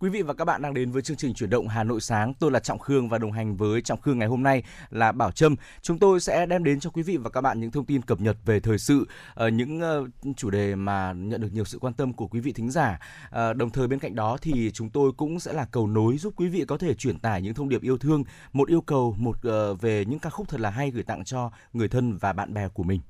[0.00, 2.34] Quý vị và các bạn đang đến với chương trình chuyển động Hà Nội sáng.
[2.34, 5.30] Tôi là Trọng Khương và đồng hành với Trọng Khương ngày hôm nay là Bảo
[5.30, 5.56] Trâm.
[5.82, 8.20] Chúng tôi sẽ đem đến cho quý vị và các bạn những thông tin cập
[8.20, 10.04] nhật về thời sự, ờ, những ờ,
[10.36, 13.00] chủ đề mà nhận được nhiều sự quan tâm của quý vị thính giả.
[13.30, 16.32] Ờ, đồng thời bên cạnh đó thì chúng tôi cũng sẽ là cầu nối giúp
[16.36, 19.36] quý vị có thể chuyển tải những thông điệp yêu thương, một yêu cầu một
[19.80, 22.68] về những ca khúc thật là hay gửi tặng cho người thân và bạn bè
[22.68, 23.00] của mình.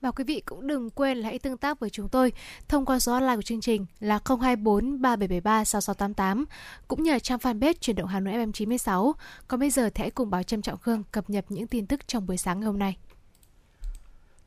[0.00, 2.32] Và quý vị cũng đừng quên là hãy tương tác với chúng tôi
[2.68, 6.44] thông qua số hotline của chương trình là 024 3773 6688
[6.88, 9.14] cũng như trang fanpage chuyển động Hà Nội FM 96.
[9.48, 12.08] Còn bây giờ thì hãy cùng báo Trâm Trọng Khương cập nhật những tin tức
[12.08, 12.96] trong buổi sáng ngày hôm nay.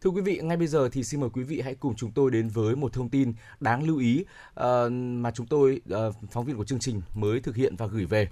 [0.02, 2.31] Thưa quý vị, ngay bây giờ thì xin mời quý vị hãy cùng chúng tôi
[2.31, 4.25] đến với một thông tin đáng lưu ý
[4.59, 8.05] uh, mà chúng tôi uh, phóng viên của chương trình mới thực hiện và gửi
[8.05, 8.28] về.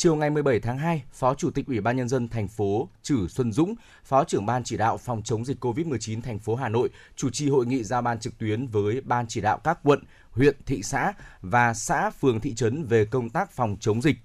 [0.00, 3.28] Chiều ngày 17 tháng 2, Phó Chủ tịch Ủy ban nhân dân thành phố Trử
[3.28, 3.74] Xuân Dũng,
[4.04, 7.48] Phó trưởng ban chỉ đạo phòng chống dịch COVID-19 thành phố Hà Nội chủ trì
[7.48, 11.12] hội nghị giao ban trực tuyến với ban chỉ đạo các quận, huyện, thị xã
[11.42, 14.16] và xã phường thị trấn về công tác phòng chống dịch.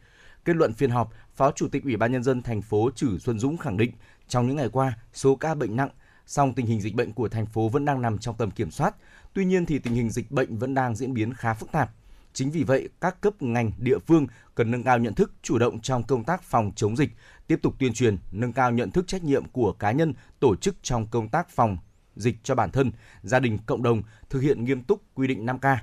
[0.45, 3.39] Kết luận phiên họp, Phó Chủ tịch Ủy ban nhân dân thành phố Trử Xuân
[3.39, 3.91] Dũng khẳng định
[4.27, 5.89] trong những ngày qua, số ca bệnh nặng,
[6.25, 8.95] song tình hình dịch bệnh của thành phố vẫn đang nằm trong tầm kiểm soát.
[9.33, 11.89] Tuy nhiên thì tình hình dịch bệnh vẫn đang diễn biến khá phức tạp
[12.33, 15.79] Chính vì vậy, các cấp ngành địa phương cần nâng cao nhận thức chủ động
[15.79, 17.09] trong công tác phòng chống dịch,
[17.47, 20.75] tiếp tục tuyên truyền, nâng cao nhận thức trách nhiệm của cá nhân, tổ chức
[20.83, 21.77] trong công tác phòng
[22.15, 22.91] dịch cho bản thân,
[23.23, 25.77] gia đình, cộng đồng, thực hiện nghiêm túc quy định 5K.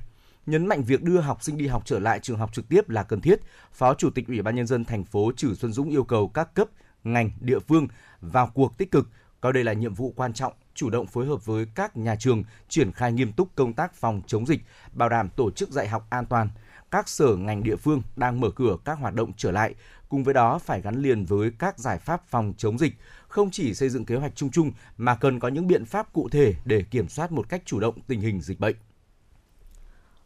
[0.46, 3.02] Nhấn mạnh việc đưa học sinh đi học trở lại trường học trực tiếp là
[3.02, 3.40] cần thiết,
[3.72, 6.54] Phó Chủ tịch Ủy ban nhân dân thành phố Trử Xuân Dũng yêu cầu các
[6.54, 6.68] cấp,
[7.04, 7.88] ngành, địa phương
[8.20, 9.08] vào cuộc tích cực,
[9.40, 12.42] coi đây là nhiệm vụ quan trọng chủ động phối hợp với các nhà trường
[12.68, 14.60] triển khai nghiêm túc công tác phòng chống dịch,
[14.92, 16.48] bảo đảm tổ chức dạy học an toàn.
[16.90, 19.74] Các sở ngành địa phương đang mở cửa các hoạt động trở lại,
[20.08, 22.92] cùng với đó phải gắn liền với các giải pháp phòng chống dịch,
[23.28, 26.28] không chỉ xây dựng kế hoạch chung chung mà cần có những biện pháp cụ
[26.28, 28.76] thể để kiểm soát một cách chủ động tình hình dịch bệnh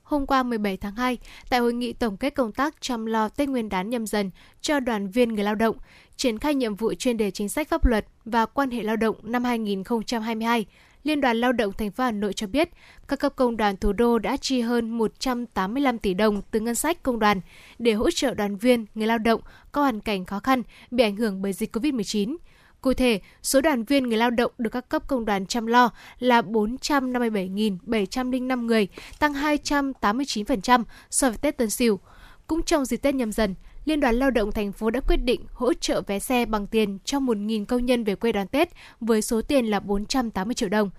[0.05, 3.49] hôm qua 17 tháng 2 tại hội nghị tổng kết công tác chăm lo Tết
[3.49, 5.77] Nguyên đán nhâm dần cho đoàn viên người lao động,
[6.17, 9.17] triển khai nhiệm vụ chuyên đề chính sách pháp luật và quan hệ lao động
[9.23, 10.67] năm 2022.
[11.05, 12.69] Liên đoàn Lao động thành phố Hà Nội cho biết,
[13.09, 17.03] các cấp công đoàn thủ đô đã chi hơn 185 tỷ đồng từ ngân sách
[17.03, 17.41] công đoàn
[17.79, 19.41] để hỗ trợ đoàn viên, người lao động
[19.73, 22.37] có hoàn cảnh khó khăn bị ảnh hưởng bởi dịch COVID-19.
[22.85, 25.91] Cụ thể, số đoàn viên người lao động được các cấp công đoàn chăm lo
[26.19, 31.99] là 457.705 người, tăng 289% so với Tết Tân Sửu.
[32.47, 35.41] Cũng trong dịp Tết nhâm dần, Liên đoàn Lao động thành phố đã quyết định
[35.53, 38.69] hỗ trợ vé xe bằng tiền cho 1.000 công nhân về quê đón Tết
[39.01, 40.91] với số tiền là 480 triệu đồng.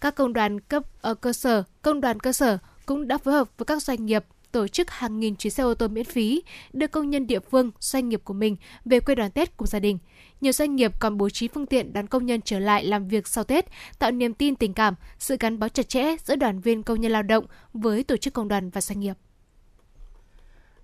[0.00, 3.48] Các công đoàn cấp ở cơ sở, công đoàn cơ sở cũng đã phối hợp
[3.58, 6.86] với các doanh nghiệp tổ chức hàng nghìn chuyến xe ô tô miễn phí đưa
[6.86, 9.98] công nhân địa phương, doanh nghiệp của mình về quê đón Tết cùng gia đình.
[10.40, 13.28] Nhiều doanh nghiệp còn bố trí phương tiện đón công nhân trở lại làm việc
[13.28, 13.66] sau Tết,
[13.98, 17.12] tạo niềm tin tình cảm, sự gắn bó chặt chẽ giữa đoàn viên công nhân
[17.12, 19.14] lao động với tổ chức công đoàn và doanh nghiệp.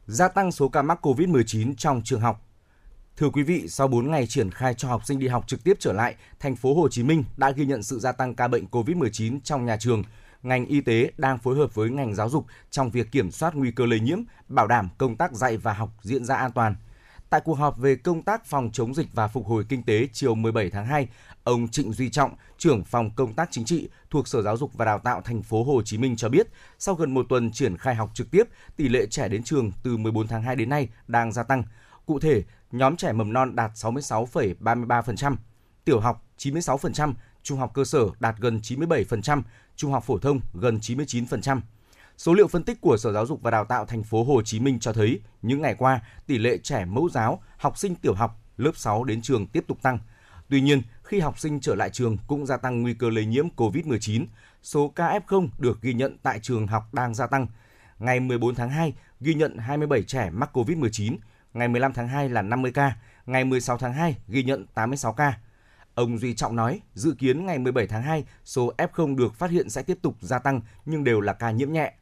[0.07, 2.41] Gia tăng số ca mắc COVID-19 trong trường học
[3.17, 5.77] Thưa quý vị, sau 4 ngày triển khai cho học sinh đi học trực tiếp
[5.79, 8.65] trở lại, thành phố Hồ Chí Minh đã ghi nhận sự gia tăng ca bệnh
[8.71, 10.03] COVID-19 trong nhà trường
[10.43, 13.71] ngành y tế đang phối hợp với ngành giáo dục trong việc kiểm soát nguy
[13.71, 16.75] cơ lây nhiễm, bảo đảm công tác dạy và học diễn ra an toàn.
[17.35, 20.35] Tại cuộc họp về công tác phòng chống dịch và phục hồi kinh tế chiều
[20.35, 21.09] 17 tháng 2,
[21.45, 24.85] ông Trịnh Duy Trọng, trưởng phòng công tác chính trị thuộc Sở Giáo dục và
[24.85, 26.47] Đào tạo thành phố Hồ Chí Minh cho biết,
[26.79, 28.45] sau gần một tuần triển khai học trực tiếp,
[28.77, 31.63] tỷ lệ trẻ đến trường từ 14 tháng 2 đến nay đang gia tăng.
[32.07, 35.37] Cụ thể, nhóm trẻ mầm non đạt 66,33%,
[35.85, 39.43] tiểu học 96%, trung học cơ sở đạt gần 97%,
[39.77, 41.61] trung học phổ thông gần 99%.
[42.19, 44.61] Số liệu phân tích của Sở Giáo dục và Đào tạo thành phố Hồ Chí
[44.61, 48.41] Minh cho thấy, những ngày qua, tỷ lệ trẻ mẫu giáo, học sinh tiểu học
[48.57, 49.99] lớp 6 đến trường tiếp tục tăng.
[50.49, 53.49] Tuy nhiên, khi học sinh trở lại trường cũng gia tăng nguy cơ lây nhiễm
[53.57, 54.27] COVID-19,
[54.63, 57.47] số ca F0 được ghi nhận tại trường học đang gia tăng.
[57.99, 61.17] Ngày 14 tháng 2 ghi nhận 27 trẻ mắc COVID-19,
[61.55, 62.97] ngày 15 tháng 2 là 50 ca,
[63.27, 65.39] ngày 16 tháng 2 ghi nhận 86 ca.
[65.95, 69.71] Ông Duy Trọng nói, dự kiến ngày 17 tháng 2, số F0 được phát hiện
[69.71, 71.95] sẽ tiếp tục gia tăng nhưng đều là ca nhiễm nhẹ.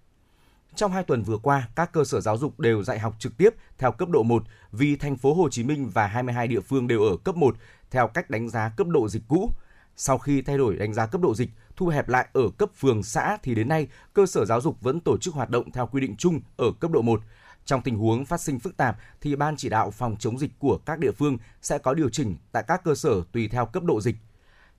[0.75, 3.55] Trong hai tuần vừa qua, các cơ sở giáo dục đều dạy học trực tiếp
[3.79, 7.03] theo cấp độ 1 vì thành phố Hồ Chí Minh và 22 địa phương đều
[7.03, 7.57] ở cấp 1
[7.91, 9.51] theo cách đánh giá cấp độ dịch cũ.
[9.97, 13.03] Sau khi thay đổi đánh giá cấp độ dịch, thu hẹp lại ở cấp phường
[13.03, 16.01] xã thì đến nay cơ sở giáo dục vẫn tổ chức hoạt động theo quy
[16.01, 17.21] định chung ở cấp độ 1
[17.65, 20.79] trong tình huống phát sinh phức tạp thì ban chỉ đạo phòng chống dịch của
[20.87, 24.01] các địa phương sẽ có điều chỉnh tại các cơ sở tùy theo cấp độ
[24.01, 24.17] dịch.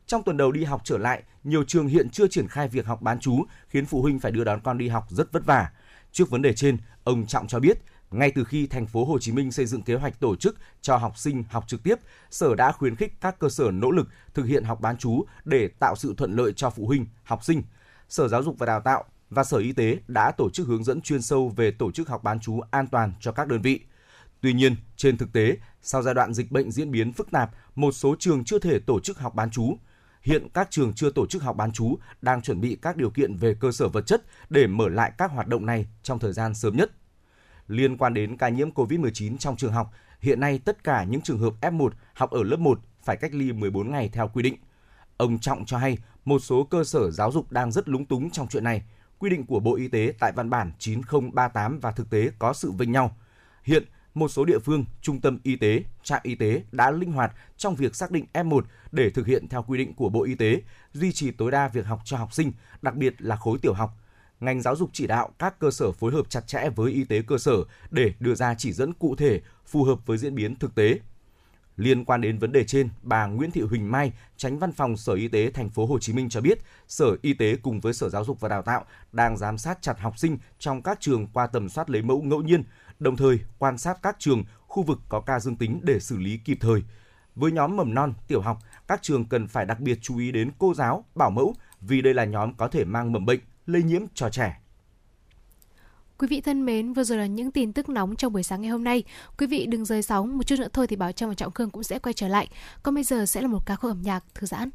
[0.07, 3.01] Trong tuần đầu đi học trở lại, nhiều trường hiện chưa triển khai việc học
[3.01, 5.69] bán chú khiến phụ huynh phải đưa đón con đi học rất vất vả.
[6.13, 7.77] Trước vấn đề trên, ông Trọng cho biết
[8.12, 10.98] Ngay từ khi thành phố Hồ Chí Minh xây dựng kế hoạch tổ chức cho
[10.98, 11.95] học sinh học trực tiếp,
[12.31, 15.68] Sở đã khuyến khích các cơ sở nỗ lực thực hiện học bán trú để
[15.68, 17.63] tạo sự thuận lợi cho phụ huynh, học sinh.
[18.10, 21.01] Sở Giáo dục và Đào tạo và Sở Y tế đã tổ chức hướng dẫn
[21.01, 23.80] chuyên sâu về tổ chức học bán trú an toàn cho các đơn vị.
[24.42, 27.92] Tuy nhiên, trên thực tế, sau giai đoạn dịch bệnh diễn biến phức tạp, một
[27.92, 29.77] số trường chưa thể tổ chức học bán trú.
[30.23, 33.35] Hiện các trường chưa tổ chức học bán trú đang chuẩn bị các điều kiện
[33.35, 36.53] về cơ sở vật chất để mở lại các hoạt động này trong thời gian
[36.53, 36.91] sớm nhất.
[37.67, 41.39] Liên quan đến ca nhiễm COVID-19 trong trường học, hiện nay tất cả những trường
[41.39, 44.55] hợp F1 học ở lớp 1 phải cách ly 14 ngày theo quy định.
[45.17, 48.47] Ông Trọng cho hay một số cơ sở giáo dục đang rất lúng túng trong
[48.47, 48.83] chuyện này.
[49.19, 52.71] Quy định của Bộ Y tế tại văn bản 9038 và thực tế có sự
[52.71, 53.17] vinh nhau.
[53.63, 53.83] Hiện,
[54.13, 57.75] một số địa phương, trung tâm y tế, trạm y tế đã linh hoạt trong
[57.75, 58.62] việc xác định F1
[58.92, 60.62] để thực hiện theo quy định của Bộ Y tế,
[60.94, 62.51] duy trì tối đa việc học cho học sinh,
[62.81, 63.98] đặc biệt là khối tiểu học.
[64.39, 67.21] Ngành giáo dục chỉ đạo các cơ sở phối hợp chặt chẽ với y tế
[67.21, 67.56] cơ sở
[67.92, 71.00] để đưa ra chỉ dẫn cụ thể phù hợp với diễn biến thực tế.
[71.77, 75.13] Liên quan đến vấn đề trên, bà Nguyễn Thị Huỳnh Mai, Tránh Văn phòng Sở
[75.13, 78.09] Y tế thành phố Hồ Chí Minh cho biết, Sở Y tế cùng với Sở
[78.09, 81.48] Giáo dục và Đào tạo đang giám sát chặt học sinh trong các trường qua
[81.48, 82.63] tầm soát lấy mẫu ngẫu nhiên,
[83.03, 86.38] đồng thời quan sát các trường, khu vực có ca dương tính để xử lý
[86.38, 86.83] kịp thời.
[87.35, 88.57] Với nhóm mầm non, tiểu học,
[88.88, 92.13] các trường cần phải đặc biệt chú ý đến cô giáo, bảo mẫu vì đây
[92.13, 94.59] là nhóm có thể mang mầm bệnh, lây nhiễm cho trẻ.
[96.17, 98.71] Quý vị thân mến, vừa rồi là những tin tức nóng trong buổi sáng ngày
[98.71, 99.03] hôm nay.
[99.38, 101.69] Quý vị đừng rời sóng, một chút nữa thôi thì Bảo Trâm và Trọng Khương
[101.69, 102.49] cũng sẽ quay trở lại.
[102.83, 104.69] Còn bây giờ sẽ là một ca khúc âm nhạc thư giãn.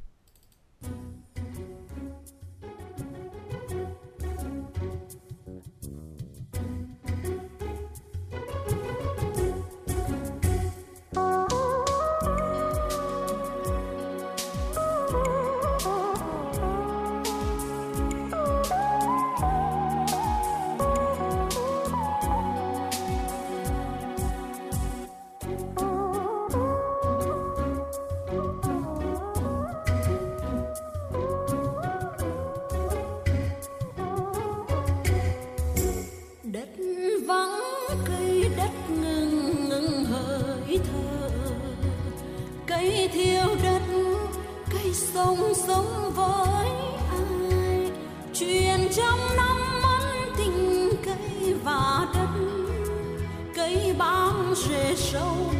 [54.68, 55.57] 接受。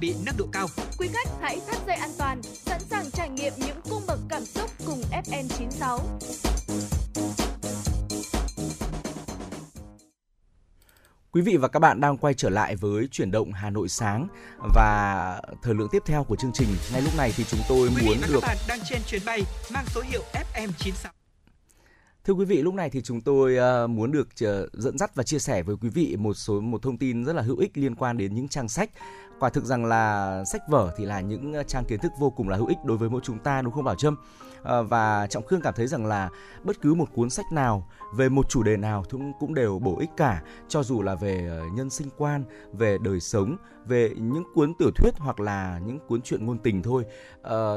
[0.00, 0.66] Bị nâng độ cao.
[0.98, 4.44] Quý khách hãy thắt dây an toàn, sẵn sàng trải nghiệm những cung bậc cảm
[4.44, 5.98] xúc cùng FN96.
[11.32, 14.28] Quý vị và các bạn đang quay trở lại với chuyển động Hà Nội sáng
[14.74, 16.68] và thời lượng tiếp theo của chương trình.
[16.92, 19.00] Ngay lúc này thì chúng tôi Quý vị muốn và được các bạn đang trên
[19.06, 20.22] chuyến bay mang số hiệu
[20.54, 21.08] FM96.
[22.24, 25.22] Thưa quý vị, lúc này thì chúng tôi ờ, muốn được ờ, dẫn dắt và
[25.22, 27.94] chia sẻ với quý vị một số một thông tin rất là hữu ích liên
[27.94, 28.90] quan đến những trang sách.
[29.40, 32.48] Quả thực rằng là sách vở thì là những ờ, trang kiến thức vô cùng
[32.48, 34.16] là hữu ích đối với mỗi chúng ta đúng không Bảo Trâm?
[34.62, 36.30] Ờ, và Trọng Khương cảm thấy rằng là
[36.64, 39.98] bất cứ một cuốn sách nào về một chủ đề nào cũng cũng đều bổ
[39.98, 44.44] ích cả, cho dù là về ờ, nhân sinh quan, về đời sống, về những
[44.54, 47.04] cuốn tiểu thuyết hoặc là những cuốn truyện ngôn tình thôi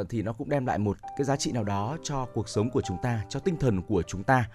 [0.09, 2.81] thì nó cũng đem lại một cái giá trị nào đó cho cuộc sống của
[2.81, 4.49] chúng ta, cho tinh thần của chúng ta.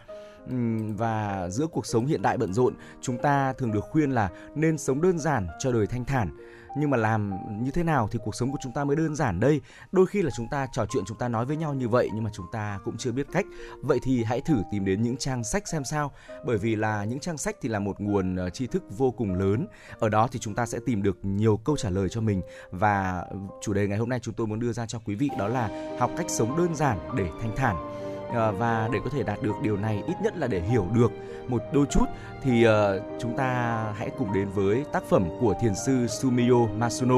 [0.96, 4.78] Và giữa cuộc sống hiện đại bận rộn, chúng ta thường được khuyên là nên
[4.78, 6.36] sống đơn giản cho đời thanh thản.
[6.78, 9.40] Nhưng mà làm như thế nào thì cuộc sống của chúng ta mới đơn giản
[9.40, 9.61] đây?
[9.92, 12.25] Đôi khi là chúng ta trò chuyện, chúng ta nói với nhau như vậy nhưng
[12.25, 13.47] mà chúng ta cũng chưa biết cách.
[13.83, 16.12] Vậy thì hãy thử tìm đến những trang sách xem sao.
[16.47, 19.35] Bởi vì là những trang sách thì là một nguồn ờ, tri thức vô cùng
[19.35, 19.66] lớn.
[19.99, 23.25] Ở đó thì chúng ta sẽ tìm được nhiều câu trả lời cho mình và
[23.62, 25.97] chủ đề ngày hôm nay chúng tôi muốn đưa ra cho quý vị đó là
[25.99, 28.05] học cách sống đơn giản để thanh thản.
[28.33, 31.12] Ờ, và để có thể đạt được điều này ít nhất là để hiểu được
[31.49, 32.04] một đôi chút
[32.42, 37.16] thì ờ, chúng ta hãy cùng đến với tác phẩm của thiền sư Sumio Masuno.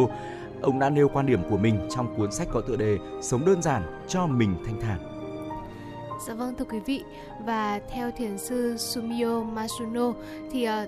[0.63, 3.63] Ông đã nêu quan điểm của mình trong cuốn sách có tựa đề Sống đơn
[3.63, 4.99] giản cho mình thanh thản.
[6.27, 7.05] Dạ vâng thưa quý vị
[7.47, 10.13] và theo thiền sư Sumio Masuno
[10.51, 10.87] thì ờ,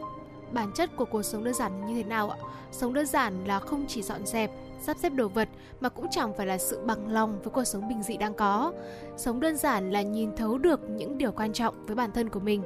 [0.52, 2.36] bản chất của cuộc sống đơn giản như thế nào ạ?
[2.72, 5.48] Sống đơn giản là không chỉ dọn dẹp, sắp xếp đồ vật
[5.80, 8.72] mà cũng chẳng phải là sự bằng lòng với cuộc sống bình dị đang có.
[9.16, 12.40] Sống đơn giản là nhìn thấu được những điều quan trọng với bản thân của
[12.40, 12.62] mình.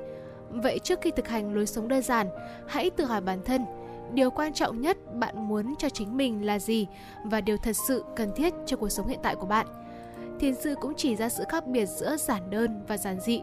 [0.50, 2.26] Vậy trước khi thực hành lối sống đơn giản,
[2.68, 3.64] hãy tự hỏi bản thân,
[4.12, 6.86] điều quan trọng nhất bạn muốn cho chính mình là gì
[7.24, 9.66] và điều thật sự cần thiết cho cuộc sống hiện tại của bạn.
[10.40, 13.42] Thiền sư cũng chỉ ra sự khác biệt giữa giản đơn và giản dị.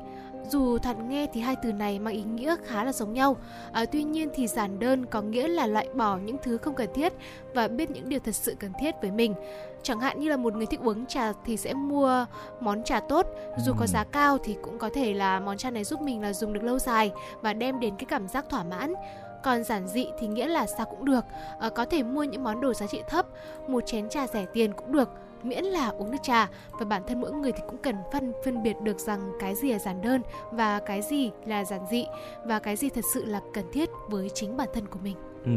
[0.50, 3.38] Dù thoạt nghe thì hai từ này mang ý nghĩa khá là giống nhau,
[3.72, 6.90] à, tuy nhiên thì giản đơn có nghĩa là loại bỏ những thứ không cần
[6.94, 7.14] thiết
[7.54, 9.34] và biết những điều thật sự cần thiết với mình.
[9.84, 12.26] Chẳng hạn như là một người thích uống trà thì sẽ mua
[12.60, 15.84] món trà tốt, dù có giá cao thì cũng có thể là món trà này
[15.84, 18.94] giúp mình là dùng được lâu dài và đem đến cái cảm giác thỏa mãn.
[19.44, 21.26] Còn giản dị thì nghĩa là sao cũng được,
[21.60, 23.26] à, có thể mua những món đồ giá trị thấp,
[23.68, 25.10] một chén trà rẻ tiền cũng được,
[25.44, 28.64] miễn là uống nước trà và bản thân mỗi người thì cũng cần phân phân
[28.64, 30.22] biệt được rằng cái gì là giản đơn
[30.52, 32.06] và cái gì là giản dị
[32.46, 35.31] và cái gì thật sự là cần thiết với chính bản thân của mình.
[35.46, 35.52] Ừ.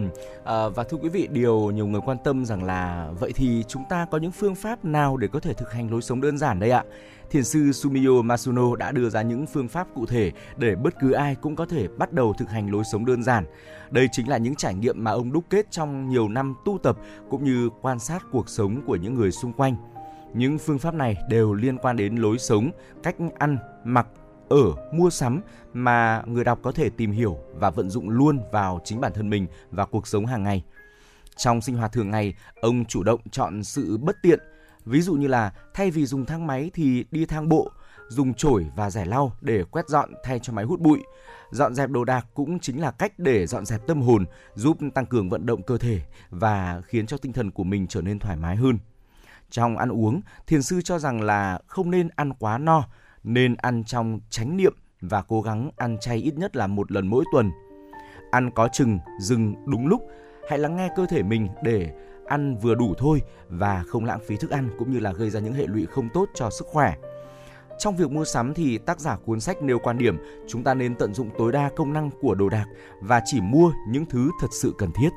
[0.45, 3.83] À, và thưa quý vị, điều nhiều người quan tâm rằng là vậy thì chúng
[3.89, 6.61] ta có những phương pháp nào để có thể thực hành lối sống đơn giản
[6.61, 6.85] đây ạ?
[7.31, 11.13] Thiền sư Sumio Masuno đã đưa ra những phương pháp cụ thể để bất cứ
[11.13, 13.45] ai cũng có thể bắt đầu thực hành lối sống đơn giản.
[13.91, 16.97] Đây chính là những trải nghiệm mà ông đúc kết trong nhiều năm tu tập
[17.31, 19.77] cũng như quan sát cuộc sống của những người xung quanh.
[20.35, 22.71] Những phương pháp này đều liên quan đến lối sống,
[23.03, 24.07] cách ăn, mặc,
[24.49, 25.41] ở, mua sắm
[25.73, 29.31] mà người đọc có thể tìm hiểu và vận dụng luôn vào chính bản thân
[29.31, 30.65] mình và cuộc sống hàng ngày.
[31.37, 34.39] Trong sinh hoạt thường ngày, ông chủ động chọn sự bất tiện,
[34.85, 37.71] ví dụ như là thay vì dùng thang máy thì đi thang bộ,
[38.09, 40.99] dùng chổi và rẻ lau để quét dọn thay cho máy hút bụi.
[41.51, 44.25] Dọn dẹp đồ đạc cũng chính là cách để dọn dẹp tâm hồn,
[44.55, 48.03] giúp tăng cường vận động cơ thể và khiến cho tinh thần của mình trở
[48.03, 48.79] nên thoải mái hơn.
[49.51, 52.85] Trong ăn uống, thiền sư cho rằng là không nên ăn quá no,
[53.25, 57.07] nên ăn trong chánh niệm và cố gắng ăn chay ít nhất là một lần
[57.07, 57.51] mỗi tuần.
[58.31, 60.03] ăn có chừng, dừng đúng lúc.
[60.49, 61.93] Hãy lắng nghe cơ thể mình để
[62.27, 65.41] ăn vừa đủ thôi và không lãng phí thức ăn cũng như là gây ra
[65.41, 66.95] những hệ lụy không tốt cho sức khỏe.
[67.79, 70.95] Trong việc mua sắm thì tác giả cuốn sách nêu quan điểm chúng ta nên
[70.95, 72.67] tận dụng tối đa công năng của đồ đạc
[73.01, 75.11] và chỉ mua những thứ thật sự cần thiết.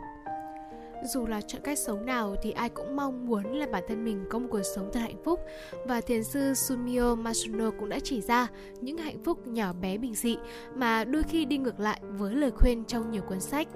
[1.04, 4.26] Dù là chọn cách sống nào thì ai cũng mong muốn là bản thân mình
[4.30, 5.40] có một cuộc sống thật hạnh phúc.
[5.86, 8.48] Và thiền sư Sumio Masuno cũng đã chỉ ra
[8.82, 10.38] những hạnh phúc nhỏ bé bình dị
[10.76, 13.68] mà đôi khi đi ngược lại với lời khuyên trong nhiều cuốn sách.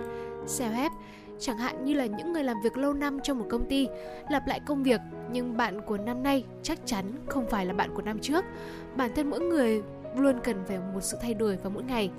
[0.47, 0.89] Self-help
[1.39, 3.87] chẳng hạn như là những người làm việc lâu năm trong một công ty,
[4.29, 5.01] lặp lại công việc,
[5.31, 8.45] nhưng bạn của năm nay chắc chắn không phải là bạn của năm trước.
[8.95, 9.81] Bản thân mỗi người
[10.17, 12.09] luôn cần phải một sự thay đổi vào mỗi ngày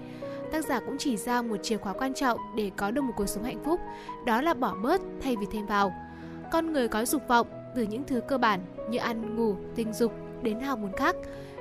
[0.52, 3.26] tác giả cũng chỉ ra một chìa khóa quan trọng để có được một cuộc
[3.26, 3.80] sống hạnh phúc
[4.26, 5.92] đó là bỏ bớt thay vì thêm vào
[6.52, 10.12] con người có dục vọng từ những thứ cơ bản như ăn ngủ tình dục
[10.42, 11.16] đến hào muốn khác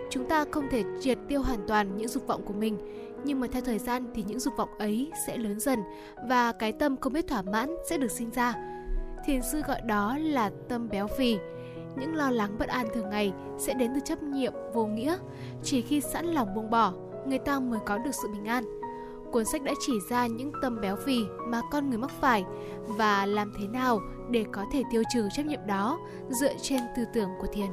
[0.09, 2.77] chúng ta không thể triệt tiêu hoàn toàn những dục vọng của mình
[3.23, 5.79] nhưng mà theo thời gian thì những dục vọng ấy sẽ lớn dần
[6.29, 8.53] và cái tâm không biết thỏa mãn sẽ được sinh ra.
[9.25, 11.37] Thiền sư gọi đó là tâm béo phì.
[11.95, 15.17] Những lo lắng bất an thường ngày sẽ đến từ chấp nhiệm vô nghĩa.
[15.63, 16.93] Chỉ khi sẵn lòng buông bỏ,
[17.25, 18.80] người ta mới có được sự bình an.
[19.31, 22.43] Cuốn sách đã chỉ ra những tâm béo phì mà con người mắc phải
[22.87, 25.99] và làm thế nào để có thể tiêu trừ trách nhiệm đó
[26.41, 27.67] dựa trên tư tưởng của thiền.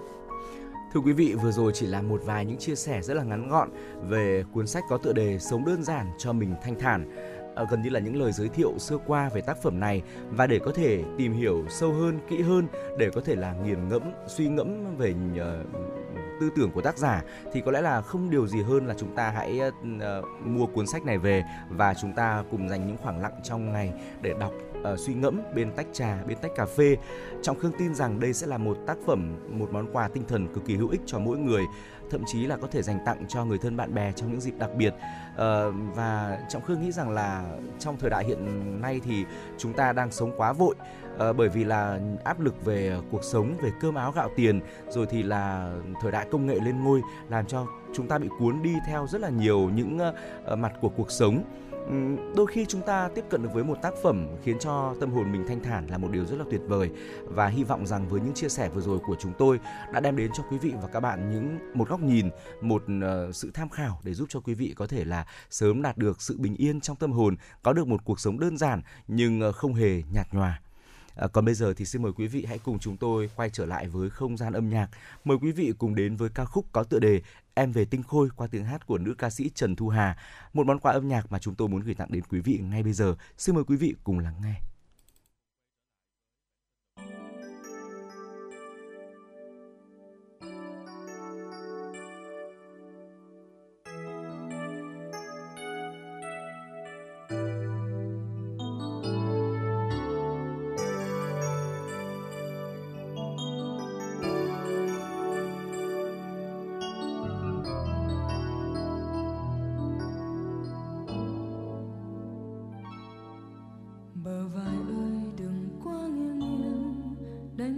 [0.93, 3.49] Thưa quý vị, vừa rồi chỉ là một vài những chia sẻ rất là ngắn
[3.49, 3.69] gọn
[4.09, 7.11] về cuốn sách có tựa đề Sống đơn giản cho mình thanh thản.
[7.55, 10.47] Ờ, gần như là những lời giới thiệu sơ qua về tác phẩm này và
[10.47, 12.67] để có thể tìm hiểu sâu hơn, kỹ hơn
[12.99, 15.65] để có thể là nghiền ngẫm, suy ngẫm về ờ,
[16.41, 17.23] tư tưởng của tác giả
[17.53, 20.87] thì có lẽ là không điều gì hơn là chúng ta hãy uh, mua cuốn
[20.87, 24.53] sách này về và chúng ta cùng dành những khoảng lặng trong ngày để đọc
[24.93, 26.97] uh, suy ngẫm bên tách trà, bên tách cà phê.
[27.43, 30.55] Trọng Khương tin rằng đây sẽ là một tác phẩm, một món quà tinh thần
[30.55, 31.65] cực kỳ hữu ích cho mỗi người,
[32.11, 34.55] thậm chí là có thể dành tặng cho người thân bạn bè trong những dịp
[34.59, 34.95] đặc biệt.
[35.39, 37.45] Ờ, và Trọng Khương nghĩ rằng là
[37.79, 39.25] trong thời đại hiện nay thì
[39.59, 40.75] chúng ta đang sống quá vội
[41.15, 45.07] uh, bởi vì là áp lực về cuộc sống, về cơm áo gạo tiền, rồi
[45.11, 45.73] thì là
[46.03, 49.21] thời đại công nghệ lên ngôi làm cho chúng ta bị cuốn đi theo rất
[49.21, 49.99] là nhiều những
[50.53, 51.45] uh, mặt của cuộc sống
[52.37, 55.33] đôi khi chúng ta tiếp cận được với một tác phẩm khiến cho tâm hồn
[55.33, 56.91] mình thanh thản là một điều rất là tuyệt vời.
[57.25, 59.61] Và hy vọng rằng với những chia sẻ vừa rồi của chúng tôi
[59.93, 63.33] đã đem đến cho quý vị và các bạn những, một góc nhìn, một ờ,
[63.33, 66.39] sự tham khảo để giúp cho quý vị có thể là sớm đạt được sự
[66.39, 69.75] bình yên trong tâm hồn, có được một cuộc sống đơn giản nhưng ờ, không
[69.75, 70.61] hề nhạt nhòa.
[71.19, 73.67] À, còn bây giờ thì xin mời quý vị hãy cùng chúng tôi quay trở
[73.67, 74.89] lại với không gian âm nhạc.
[75.25, 77.23] Mời quý vị cùng đến với ca khúc có tựa đề
[77.55, 80.19] Em về tinh khôi qua tiếng hát của nữ ca sĩ Trần Thu Hà.
[80.53, 82.83] Một món quà âm nhạc mà chúng tôi muốn gửi tặng đến quý vị ngay
[82.83, 83.17] bây giờ.
[83.39, 84.68] Xin mời quý vị cùng lắng nghe.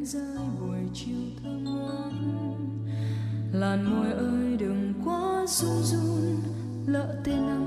[0.00, 2.12] Đánh rơi buổi chiều thơ ngát
[3.52, 6.36] làn môi ơi đừng quá run run,
[6.86, 7.59] lỡ tên ai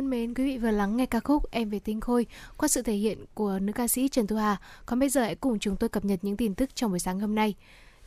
[0.00, 2.82] thân mến, quý vị vừa lắng nghe ca khúc Em về tinh khôi qua sự
[2.82, 4.56] thể hiện của nữ ca sĩ Trần Thu Hà.
[4.86, 7.20] Còn bây giờ hãy cùng chúng tôi cập nhật những tin tức trong buổi sáng
[7.20, 7.54] hôm nay.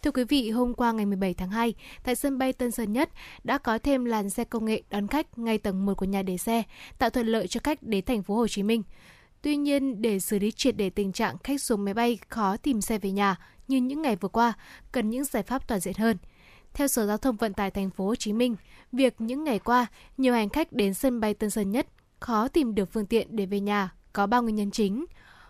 [0.01, 3.09] Thưa quý vị, hôm qua ngày 17 tháng 2, tại sân bay Tân Sơn Nhất
[3.43, 6.37] đã có thêm làn xe công nghệ đón khách ngay tầng 1 của nhà để
[6.37, 6.63] xe,
[6.97, 8.83] tạo thuận lợi cho khách đến thành phố Hồ Chí Minh.
[9.41, 12.81] Tuy nhiên, để xử lý triệt để tình trạng khách xuống máy bay khó tìm
[12.81, 13.35] xe về nhà
[13.67, 14.53] như những ngày vừa qua,
[14.91, 16.17] cần những giải pháp toàn diện hơn.
[16.73, 18.55] Theo Sở Giao thông Vận tải Thành phố Hồ Chí Minh,
[18.91, 19.85] việc những ngày qua
[20.17, 21.87] nhiều hành khách đến sân bay Tân Sơn Nhất
[22.19, 25.05] khó tìm được phương tiện để về nhà có ba nguyên nhân chính.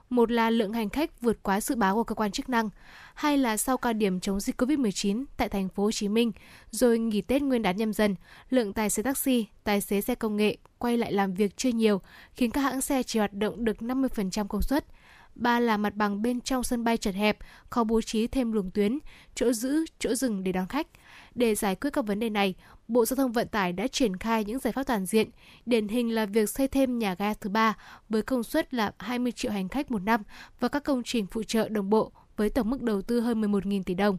[0.10, 2.70] Một là lượng hành khách vượt quá dự báo của cơ quan chức năng,
[3.14, 6.32] hai là sau cao điểm chống dịch Covid-19 tại thành phố Hồ Chí Minh,
[6.72, 8.16] rồi nghỉ Tết Nguyên đán nhâm dần,
[8.50, 12.02] lượng tài xế taxi, tài xế xe công nghệ quay lại làm việc chưa nhiều,
[12.34, 14.86] khiến các hãng xe chỉ hoạt động được 50% công suất.
[15.36, 17.38] Ba là mặt bằng bên trong sân bay chật hẹp,
[17.70, 19.00] khó bố trí thêm luồng tuyến,
[19.36, 20.88] chỗ giữ, chỗ dừng để đón khách.
[21.36, 22.56] Để giải quyết các vấn đề này,
[22.88, 25.30] Bộ Giao thông Vận tải đã triển khai những giải pháp toàn diện,
[25.66, 27.78] điển hình là việc xây thêm nhà ga thứ ba
[28.10, 30.24] với công suất là 20 triệu hành khách một năm
[30.60, 33.84] và các công trình phụ trợ đồng bộ với tổng mức đầu tư hơn 11.000
[33.84, 34.18] tỷ đồng,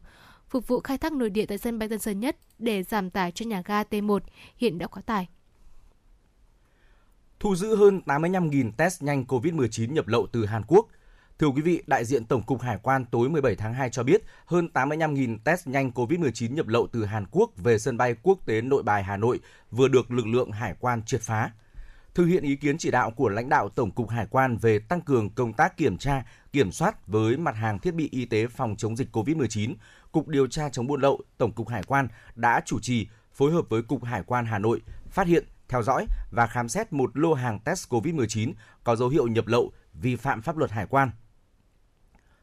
[0.49, 3.33] phục vụ khai thác nội địa tại sân bay Tân Sơn Nhất để giảm tải
[3.33, 4.19] cho nhà ga T1
[4.57, 5.29] hiện đã quá tải.
[7.41, 10.89] Thu giữ hơn 85.000 test nhanh COVID-19 nhập lậu từ Hàn Quốc.
[11.39, 14.23] Thưa quý vị, đại diện Tổng cục Hải quan tối 17 tháng 2 cho biết
[14.47, 18.61] hơn 85.000 test nhanh COVID-19 nhập lậu từ Hàn Quốc về sân bay quốc tế
[18.61, 21.51] Nội Bài Hà Nội vừa được lực lượng hải quan triệt phá.
[22.15, 25.01] Thực hiện ý kiến chỉ đạo của lãnh đạo Tổng cục Hải quan về tăng
[25.01, 28.77] cường công tác kiểm tra, kiểm soát với mặt hàng thiết bị y tế phòng
[28.77, 29.75] chống dịch COVID-19,
[30.13, 33.69] Cục Điều tra chống buôn lậu, Tổng cục Hải quan đã chủ trì phối hợp
[33.69, 37.35] với Cục Hải quan Hà Nội phát hiện, theo dõi và khám xét một lô
[37.35, 38.53] hàng test COVID-19
[38.85, 41.11] có dấu hiệu nhập lậu, vi phạm pháp luật hải quan.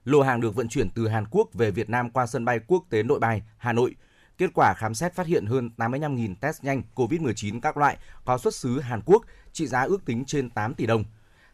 [0.06, 2.84] Lô hàng được vận chuyển từ Hàn Quốc về Việt Nam qua sân bay quốc
[2.90, 3.96] tế Nội Bài, Hà Nội.
[4.38, 8.56] Kết quả khám xét phát hiện hơn 85.000 test nhanh COVID-19 các loại có xuất
[8.56, 11.04] xứ Hàn Quốc, trị giá ước tính trên 8 tỷ đồng.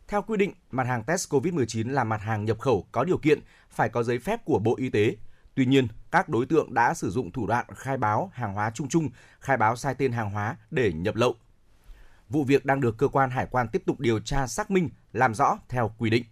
[0.08, 3.40] Theo quy định, mặt hàng test COVID-19 là mặt hàng nhập khẩu có điều kiện,
[3.70, 5.16] phải có giấy phép của Bộ Y tế.
[5.56, 8.90] Tuy nhiên, các đối tượng đã sử dụng thủ đoạn khai báo hàng hóa chung
[8.90, 11.36] chung, khai báo sai tên hàng hóa để nhập lậu.
[12.30, 15.34] Vụ việc đang được cơ quan hải quan tiếp tục điều tra xác minh, làm
[15.34, 16.24] rõ theo quy định.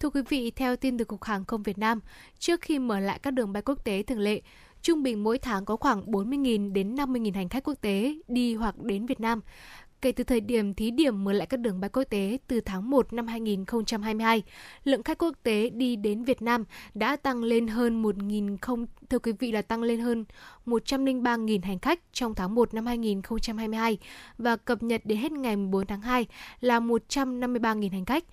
[0.00, 2.00] Thưa quý vị, theo tin từ Cục Hàng không Việt Nam,
[2.38, 4.40] trước khi mở lại các đường bay quốc tế thường lệ,
[4.82, 8.78] trung bình mỗi tháng có khoảng 40.000 đến 50.000 hành khách quốc tế đi hoặc
[8.78, 9.40] đến Việt Nam.
[10.02, 12.90] Kể từ thời điểm thí điểm mở lại các đường bay quốc tế từ tháng
[12.90, 14.42] 1 năm 2022,
[14.84, 19.18] lượng khách quốc tế đi đến Việt Nam đã tăng lên hơn 1.000 không thưa
[19.18, 20.24] quý vị là tăng lên hơn
[20.66, 23.98] 103.000 hành khách trong tháng 1 năm 2022
[24.38, 26.26] và cập nhật đến hết ngày 14 tháng 2
[26.60, 28.24] là 153.000 hành khách.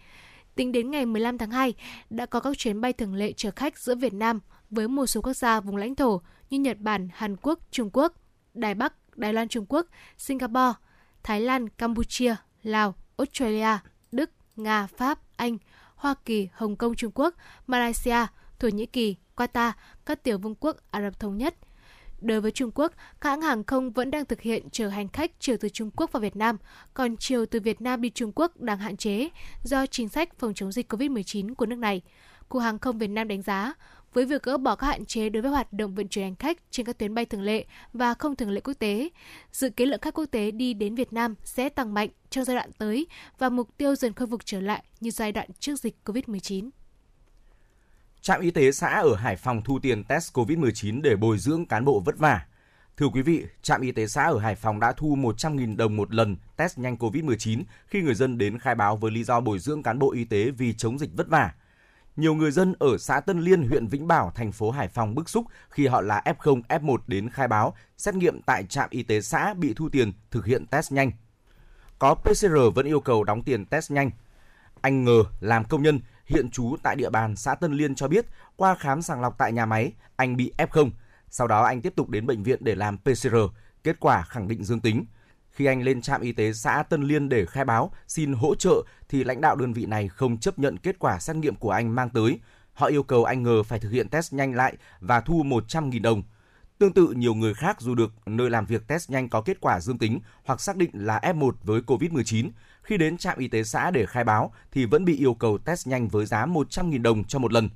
[0.56, 1.74] Tính đến ngày 15 tháng 2,
[2.10, 4.40] đã có các chuyến bay thường lệ chở khách giữa Việt Nam
[4.70, 8.14] với một số quốc gia vùng lãnh thổ như Nhật Bản, Hàn Quốc, Trung Quốc,
[8.54, 9.86] Đài Bắc, Đài Loan Trung Quốc,
[10.18, 10.74] Singapore,
[11.24, 13.78] Thái Lan, Campuchia, Lào, Australia,
[14.12, 15.58] Đức, Nga, Pháp, Anh,
[15.96, 17.34] Hoa Kỳ, Hồng Kông, Trung Quốc,
[17.68, 18.26] Malaysia,
[18.60, 19.72] Thổ Nhĩ Kỳ, Qatar,
[20.06, 21.56] các tiểu vương quốc Ả Rập Thống Nhất.
[22.22, 25.32] Đối với Trung Quốc, các hãng hàng không vẫn đang thực hiện chở hành khách
[25.40, 26.58] chiều từ Trung Quốc vào Việt Nam,
[26.94, 29.30] còn chiều từ Việt Nam đi Trung Quốc đang hạn chế
[29.64, 32.02] do chính sách phòng chống dịch COVID-19 của nước này.
[32.50, 33.74] Cục Hàng không Việt Nam đánh giá,
[34.14, 36.58] với việc gỡ bỏ các hạn chế đối với hoạt động vận chuyển hành khách
[36.72, 39.10] trên các tuyến bay thường lệ và không thường lệ quốc tế,
[39.52, 42.56] dự kiến lượng khách quốc tế đi đến Việt Nam sẽ tăng mạnh trong giai
[42.56, 45.96] đoạn tới và mục tiêu dần khôi phục trở lại như giai đoạn trước dịch
[46.06, 46.70] COVID-19.
[48.26, 51.86] Trạm y tế xã ở Hải Phòng thu tiền test COVID-19 để bồi dưỡng cán
[51.86, 52.46] bộ vất vả.
[52.98, 56.14] Thưa quý vị, trạm y tế xã ở Hải Phòng đã thu 100.000 đồng một
[56.14, 59.84] lần test nhanh COVID-19 khi người dân đến khai báo với lý do bồi dưỡng
[59.84, 61.54] cán bộ y tế vì chống dịch vất vả.
[62.16, 65.30] Nhiều người dân ở xã Tân Liên, huyện Vĩnh Bảo, thành phố Hải Phòng bức
[65.30, 69.22] xúc khi họ là F0, F1 đến khai báo, xét nghiệm tại trạm y tế
[69.22, 71.12] xã bị thu tiền thực hiện test nhanh.
[72.00, 74.12] Có PCR vẫn yêu cầu đóng tiền test nhanh.
[74.82, 78.26] Anh Ngờ làm công nhân hiện trú tại địa bàn xã Tân Liên cho biết
[78.56, 80.90] qua khám sàng lọc tại nhà máy, anh bị F0.
[81.30, 83.36] Sau đó anh tiếp tục đến bệnh viện để làm PCR,
[83.84, 85.06] kết quả khẳng định dương tính.
[85.50, 88.84] Khi anh lên trạm y tế xã Tân Liên để khai báo, xin hỗ trợ
[89.10, 91.96] thì lãnh đạo đơn vị này không chấp nhận kết quả xét nghiệm của anh
[91.96, 92.40] mang tới.
[92.74, 96.24] Họ yêu cầu anh ngờ phải thực hiện test nhanh lại và thu 100.000 đồng.
[96.78, 99.80] Tương tự nhiều người khác dù được nơi làm việc test nhanh có kết quả
[99.80, 102.50] dương tính hoặc xác định là F1 với COVID-19,
[102.84, 105.88] khi đến trạm y tế xã để khai báo thì vẫn bị yêu cầu test
[105.88, 107.70] nhanh với giá 100.000 đồng cho một lần.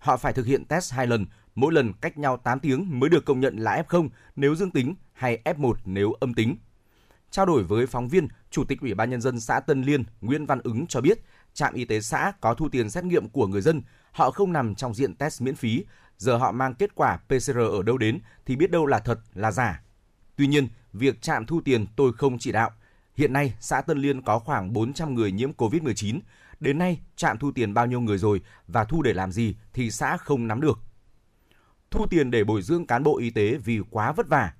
[0.00, 3.24] Họ phải thực hiện test hai lần, mỗi lần cách nhau 8 tiếng mới được
[3.24, 6.56] công nhận là F0 nếu dương tính hay F1 nếu âm tính.
[7.30, 10.46] Trao đổi với phóng viên, Chủ tịch Ủy ban nhân dân xã Tân Liên Nguyễn
[10.46, 11.18] Văn Ứng cho biết,
[11.54, 14.74] trạm y tế xã có thu tiền xét nghiệm của người dân, họ không nằm
[14.74, 15.84] trong diện test miễn phí,
[16.24, 19.50] giờ họ mang kết quả PCR ở đâu đến thì biết đâu là thật là
[19.50, 19.82] giả.
[20.36, 22.70] Tuy nhiên, việc trạm thu tiền tôi không chỉ đạo.
[23.16, 26.20] Hiện nay, xã Tân Liên có khoảng 400 người nhiễm COVID-19.
[26.60, 29.90] Đến nay, trạm thu tiền bao nhiêu người rồi và thu để làm gì thì
[29.90, 30.78] xã không nắm được.
[31.90, 34.52] Thu tiền để bồi dưỡng cán bộ y tế vì quá vất vả.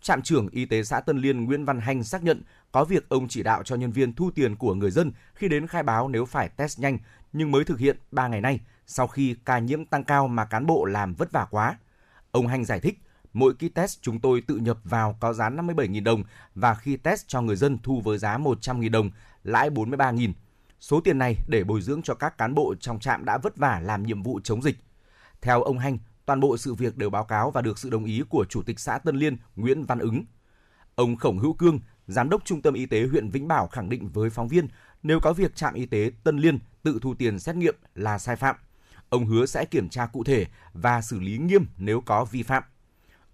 [0.00, 3.28] Trạm trưởng y tế xã Tân Liên Nguyễn Văn Hanh xác nhận có việc ông
[3.28, 6.24] chỉ đạo cho nhân viên thu tiền của người dân khi đến khai báo nếu
[6.24, 6.98] phải test nhanh,
[7.32, 10.66] nhưng mới thực hiện 3 ngày nay sau khi ca nhiễm tăng cao mà cán
[10.66, 11.78] bộ làm vất vả quá.
[12.30, 12.98] Ông Hanh giải thích,
[13.32, 16.22] mỗi kit test chúng tôi tự nhập vào có giá 57.000 đồng
[16.54, 19.10] và khi test cho người dân thu với giá 100.000 đồng,
[19.44, 20.32] lãi 43.000.
[20.80, 23.80] Số tiền này để bồi dưỡng cho các cán bộ trong trạm đã vất vả
[23.80, 24.76] làm nhiệm vụ chống dịch.
[25.40, 28.22] Theo ông Hanh, toàn bộ sự việc đều báo cáo và được sự đồng ý
[28.28, 30.24] của Chủ tịch xã Tân Liên Nguyễn Văn Ứng.
[30.94, 34.08] Ông Khổng Hữu Cương, Giám đốc Trung tâm Y tế huyện Vĩnh Bảo khẳng định
[34.08, 34.68] với phóng viên
[35.02, 38.36] nếu có việc trạm y tế Tân Liên tự thu tiền xét nghiệm là sai
[38.36, 38.56] phạm.
[39.14, 42.62] Ông hứa sẽ kiểm tra cụ thể và xử lý nghiêm nếu có vi phạm.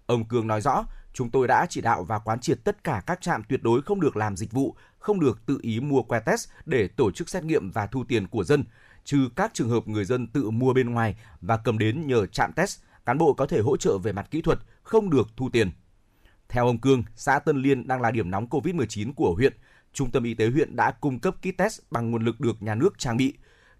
[0.05, 3.21] Ông cường nói rõ, chúng tôi đã chỉ đạo và quán triệt tất cả các
[3.21, 6.49] trạm tuyệt đối không được làm dịch vụ, không được tự ý mua que test
[6.65, 8.63] để tổ chức xét nghiệm và thu tiền của dân,
[9.03, 12.53] trừ các trường hợp người dân tự mua bên ngoài và cầm đến nhờ trạm
[12.53, 15.71] test, cán bộ có thể hỗ trợ về mặt kỹ thuật, không được thu tiền.
[16.49, 19.53] Theo ông Cương, xã Tân Liên đang là điểm nóng COVID-19 của huyện.
[19.93, 22.75] Trung tâm y tế huyện đã cung cấp kit test bằng nguồn lực được nhà
[22.75, 23.33] nước trang bị.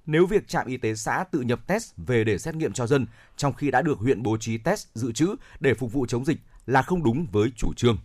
[0.06, 3.06] Nếu việc trạm y tế xã tự nhập test về để xét nghiệm cho dân,
[3.38, 6.38] trong khi đã được huyện bố trí test dự trữ để phục vụ chống dịch
[6.66, 7.98] là không đúng với chủ trương.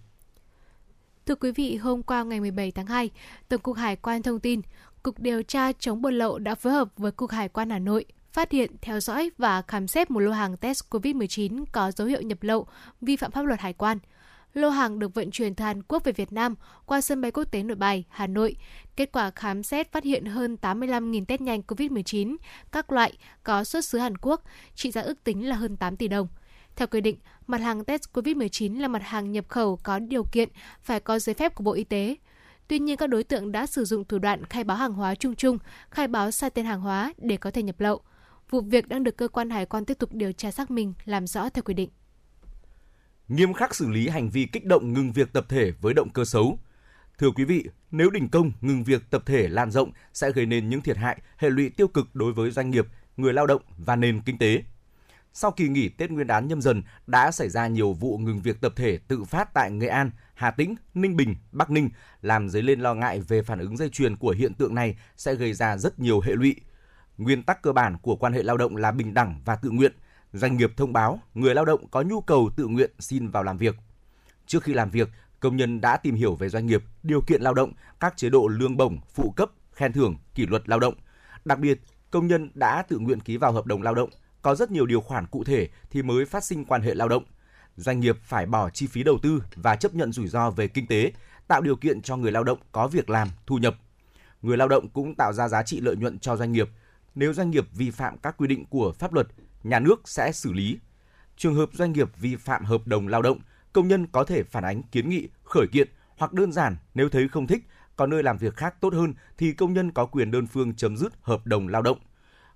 [1.26, 3.10] Thưa quý vị, hôm qua ngày 17 tháng 2,
[3.48, 4.60] Tổng cục Hải quan thông tin
[5.02, 8.04] Cục Điều tra chống buôn lậu đã phối hợp với Cục Hải quan Hà Nội
[8.32, 12.22] phát hiện, theo dõi và khám xét một lô hàng test COVID-19 có dấu hiệu
[12.22, 12.66] nhập lậu,
[13.00, 13.98] vi phạm pháp luật hải quan.
[14.56, 16.54] Lô hàng được vận chuyển từ Hàn Quốc về Việt Nam
[16.86, 18.56] qua sân bay quốc tế Nội Bài, Hà Nội.
[18.96, 22.36] Kết quả khám xét phát hiện hơn 85.000 test nhanh COVID-19,
[22.72, 24.42] các loại có xuất xứ Hàn Quốc,
[24.74, 26.28] trị giá ước tính là hơn 8 tỷ đồng.
[26.76, 30.48] Theo quy định, mặt hàng test COVID-19 là mặt hàng nhập khẩu có điều kiện
[30.82, 32.16] phải có giấy phép của Bộ Y tế.
[32.68, 35.34] Tuy nhiên, các đối tượng đã sử dụng thủ đoạn khai báo hàng hóa chung
[35.34, 35.58] chung,
[35.90, 38.00] khai báo sai tên hàng hóa để có thể nhập lậu.
[38.50, 41.26] Vụ việc đang được cơ quan hải quan tiếp tục điều tra xác minh, làm
[41.26, 41.90] rõ theo quy định.
[43.28, 46.24] Nghiêm khắc xử lý hành vi kích động ngừng việc tập thể với động cơ
[46.24, 46.58] xấu.
[47.18, 50.68] Thưa quý vị, nếu đình công ngừng việc tập thể lan rộng sẽ gây nên
[50.68, 52.86] những thiệt hại, hệ lụy tiêu cực đối với doanh nghiệp,
[53.16, 54.62] người lao động và nền kinh tế.
[55.32, 58.60] Sau kỳ nghỉ Tết Nguyên đán nhâm dần đã xảy ra nhiều vụ ngừng việc
[58.60, 61.90] tập thể tự phát tại Nghệ An, Hà Tĩnh, Ninh Bình, Bắc Ninh,
[62.22, 65.34] làm dấy lên lo ngại về phản ứng dây chuyền của hiện tượng này sẽ
[65.34, 66.56] gây ra rất nhiều hệ lụy.
[67.18, 69.92] Nguyên tắc cơ bản của quan hệ lao động là bình đẳng và tự nguyện.
[70.36, 73.58] Doanh nghiệp thông báo người lao động có nhu cầu tự nguyện xin vào làm
[73.58, 73.76] việc.
[74.46, 75.08] Trước khi làm việc,
[75.40, 78.48] công nhân đã tìm hiểu về doanh nghiệp, điều kiện lao động, các chế độ
[78.48, 80.94] lương bổng, phụ cấp, khen thưởng, kỷ luật lao động.
[81.44, 84.10] Đặc biệt, công nhân đã tự nguyện ký vào hợp đồng lao động,
[84.42, 87.24] có rất nhiều điều khoản cụ thể thì mới phát sinh quan hệ lao động.
[87.76, 90.86] Doanh nghiệp phải bỏ chi phí đầu tư và chấp nhận rủi ro về kinh
[90.86, 91.12] tế,
[91.48, 93.76] tạo điều kiện cho người lao động có việc làm, thu nhập.
[94.42, 96.68] Người lao động cũng tạo ra giá trị lợi nhuận cho doanh nghiệp.
[97.14, 99.26] Nếu doanh nghiệp vi phạm các quy định của pháp luật,
[99.62, 100.78] nhà nước sẽ xử lý.
[101.36, 103.38] Trường hợp doanh nghiệp vi phạm hợp đồng lao động,
[103.72, 107.28] công nhân có thể phản ánh kiến nghị, khởi kiện hoặc đơn giản nếu thấy
[107.28, 107.64] không thích,
[107.96, 110.96] có nơi làm việc khác tốt hơn thì công nhân có quyền đơn phương chấm
[110.96, 111.98] dứt hợp đồng lao động.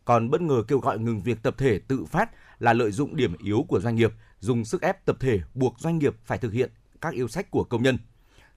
[0.05, 3.37] Còn bất ngờ kêu gọi ngừng việc tập thể tự phát là lợi dụng điểm
[3.39, 6.71] yếu của doanh nghiệp, dùng sức ép tập thể buộc doanh nghiệp phải thực hiện
[7.01, 7.99] các yêu sách của công nhân.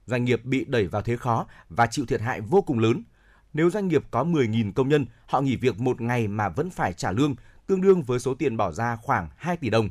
[0.06, 3.03] Doanh nghiệp bị đẩy vào thế khó và chịu thiệt hại vô cùng lớn.
[3.53, 6.93] Nếu doanh nghiệp có 10.000 công nhân, họ nghỉ việc một ngày mà vẫn phải
[6.93, 7.36] trả lương,
[7.67, 9.89] tương đương với số tiền bỏ ra khoảng 2 tỷ đồng,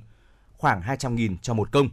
[0.53, 1.89] khoảng 200.000 cho một công.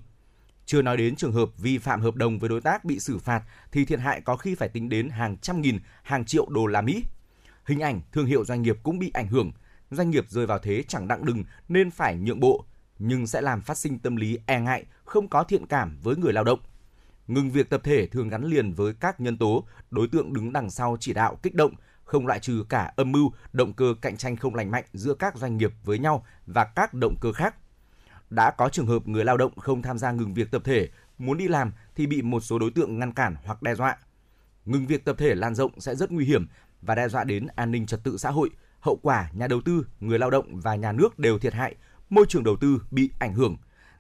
[0.66, 3.44] Chưa nói đến trường hợp vi phạm hợp đồng với đối tác bị xử phạt
[3.72, 6.82] thì thiệt hại có khi phải tính đến hàng trăm nghìn, hàng triệu đô la
[6.82, 7.04] Mỹ.
[7.66, 9.52] Hình ảnh, thương hiệu doanh nghiệp cũng bị ảnh hưởng.
[9.92, 12.66] Doanh nghiệp rơi vào thế chẳng đặng đừng nên phải nhượng bộ,
[13.00, 16.34] nhưng sẽ làm phát sinh tâm lý e ngại, không có thiện cảm với người
[16.34, 16.60] lao động.
[17.28, 20.70] Ngừng việc tập thể thường gắn liền với các nhân tố, đối tượng đứng đằng
[20.70, 21.74] sau chỉ đạo kích động,
[22.10, 25.38] không loại trừ cả âm mưu, động cơ cạnh tranh không lành mạnh giữa các
[25.38, 27.56] doanh nghiệp với nhau và các động cơ khác.
[28.30, 31.38] Đã có trường hợp người lao động không tham gia ngừng việc tập thể, muốn
[31.38, 33.98] đi làm thì bị một số đối tượng ngăn cản hoặc đe dọa.
[34.66, 36.48] Ngừng việc tập thể lan rộng sẽ rất nguy hiểm
[36.82, 38.50] và đe dọa đến an ninh trật tự xã hội.
[38.80, 41.76] Hậu quả, nhà đầu tư, người lao động và nhà nước đều thiệt hại,
[42.10, 43.58] môi trường đầu tư bị ảnh hưởng.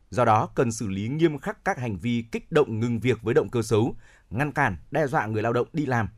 [0.10, 3.34] Do đó, cần xử lý nghiêm khắc các hành vi kích động ngừng việc với
[3.34, 3.95] động cơ xấu,
[4.30, 6.10] ngăn cản, đe dọa người lao động đi làm.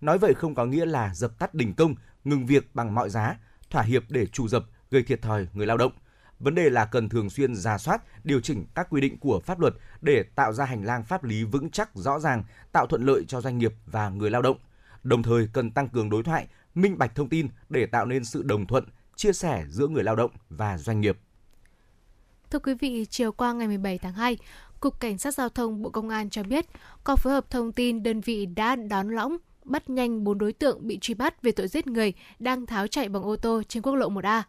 [0.00, 3.36] Nói vậy không có nghĩa là dập tắt đình công, ngừng việc bằng mọi giá,
[3.70, 5.92] thỏa hiệp để trù dập, gây thiệt thòi người lao động.
[6.38, 9.60] Vấn đề là cần thường xuyên ra soát, điều chỉnh các quy định của pháp
[9.60, 13.24] luật để tạo ra hành lang pháp lý vững chắc rõ ràng, tạo thuận lợi
[13.28, 14.56] cho doanh nghiệp và người lao động–
[15.02, 18.42] đồng thời cần tăng cường đối thoại, minh bạch thông tin để tạo nên sự
[18.42, 18.84] đồng thuận,
[19.16, 21.18] chia sẻ giữa người lao động và doanh nghiệp.
[22.50, 24.38] Thưa quý vị, chiều qua ngày 17 tháng 2,
[24.80, 26.66] Cục Cảnh sát Giao thông Bộ Công an cho biết,
[27.04, 30.86] có phối hợp thông tin đơn vị đã đón lõng, bắt nhanh 4 đối tượng
[30.86, 33.94] bị truy bắt về tội giết người đang tháo chạy bằng ô tô trên quốc
[33.94, 34.42] lộ 1A.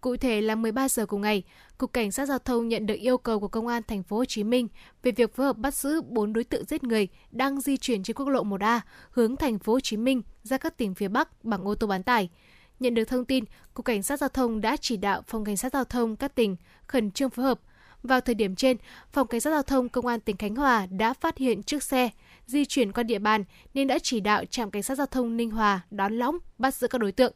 [0.00, 1.42] Cụ thể là 13 giờ cùng ngày,
[1.78, 4.24] Cục Cảnh sát Giao thông nhận được yêu cầu của Công an thành phố Hồ
[4.24, 4.68] Chí Minh
[5.02, 8.16] về việc phối hợp bắt giữ 4 đối tượng giết người đang di chuyển trên
[8.16, 11.68] quốc lộ 1A hướng thành phố Hồ Chí Minh ra các tỉnh phía Bắc bằng
[11.68, 12.28] ô tô bán tải.
[12.80, 15.72] Nhận được thông tin, Cục Cảnh sát Giao thông đã chỉ đạo Phòng Cảnh sát
[15.72, 16.56] Giao thông các tỉnh
[16.86, 17.60] khẩn trương phối hợp.
[18.02, 18.76] Vào thời điểm trên,
[19.12, 22.10] Phòng Cảnh sát Giao thông Công an tỉnh Khánh Hòa đã phát hiện chiếc xe
[22.46, 25.50] di chuyển qua địa bàn nên đã chỉ đạo trạm cảnh sát giao thông Ninh
[25.50, 27.32] Hòa đón lõng bắt giữ các đối tượng.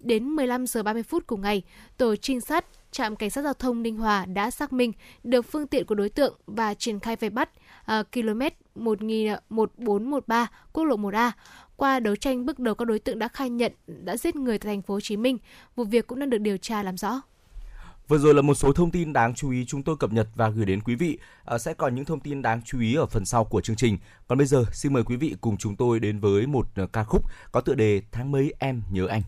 [0.00, 1.62] Đến 15 giờ 30 phút cùng ngày,
[1.96, 4.92] tổ trinh sát trạm cảnh sát giao thông Ninh Hòa đã xác minh
[5.24, 7.50] được phương tiện của đối tượng và triển khai vây bắt
[7.80, 8.40] uh, km
[8.74, 11.30] 1413 quốc lộ 1A.
[11.76, 14.74] Qua đấu tranh bước đầu các đối tượng đã khai nhận đã giết người tại
[14.74, 15.38] thành phố Hồ Chí Minh.
[15.76, 17.22] Vụ việc cũng đang được điều tra làm rõ.
[18.08, 20.48] Vừa rồi là một số thông tin đáng chú ý chúng tôi cập nhật và
[20.48, 21.18] gửi đến quý vị.
[21.44, 23.98] À, sẽ còn những thông tin đáng chú ý ở phần sau của chương trình.
[24.26, 27.04] Còn bây giờ xin mời quý vị cùng chúng tôi đến với một à, ca
[27.04, 29.22] khúc có tựa đề Tháng mấy em nhớ anh.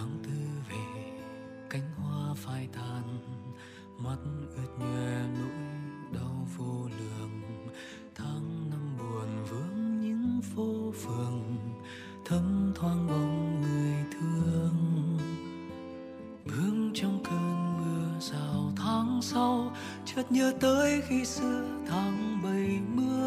[0.00, 0.30] tháng tư
[0.70, 1.12] về,
[1.70, 3.02] cánh hoa phai tàn,
[3.98, 4.16] mắt
[4.56, 5.50] ướt nhòe nỗi
[6.12, 7.42] đau vô lường
[8.14, 11.56] tháng năm buồn vướng những phố phường,
[12.24, 14.76] thấm thoáng bóng người thương.
[16.44, 23.19] Bước trong cơn mưa rào tháng sau, chợt nhớ tới khi xưa tháng bảy mưa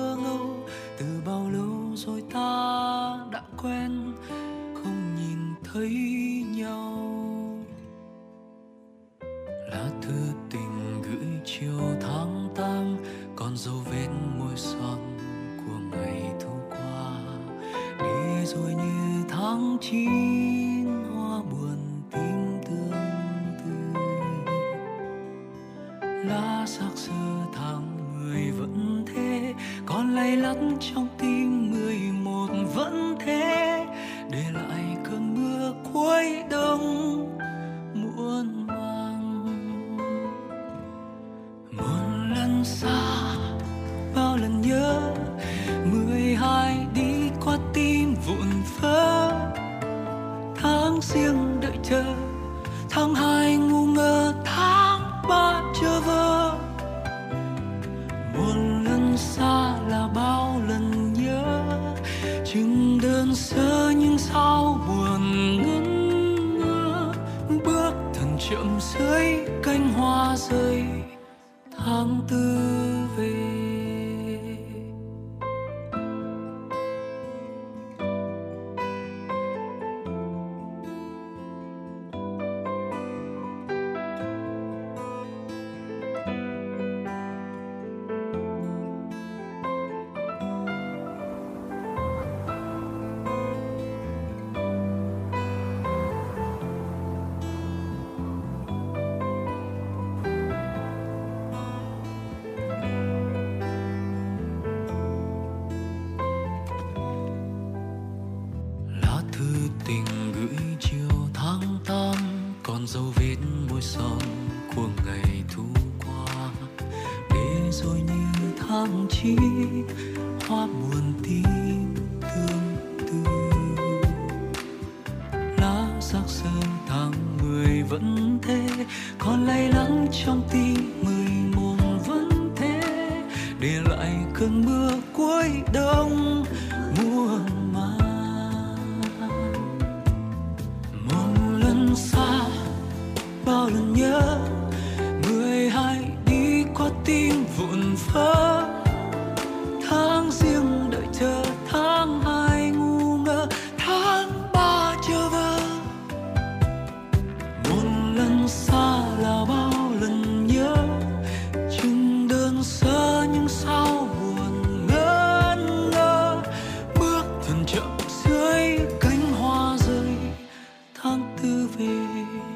[172.25, 172.52] me.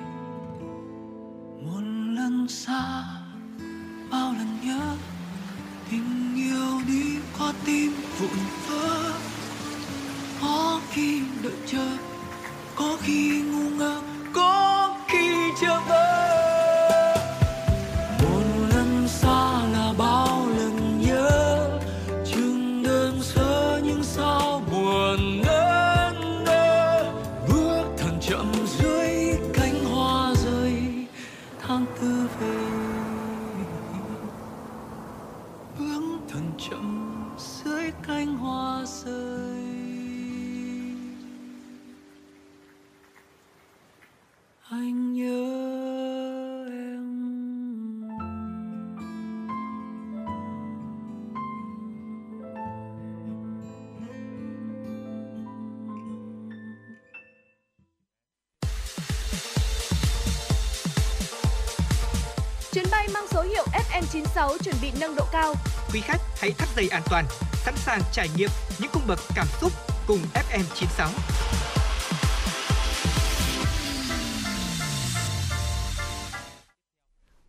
[64.48, 65.54] 6 chuẩn bị nâng độ cao.
[65.94, 67.26] Quý khách hãy thắt dây an toàn,
[67.66, 69.72] sẵn sàng trải nghiệm những cung bậc cảm xúc
[70.08, 71.10] cùng FM 96.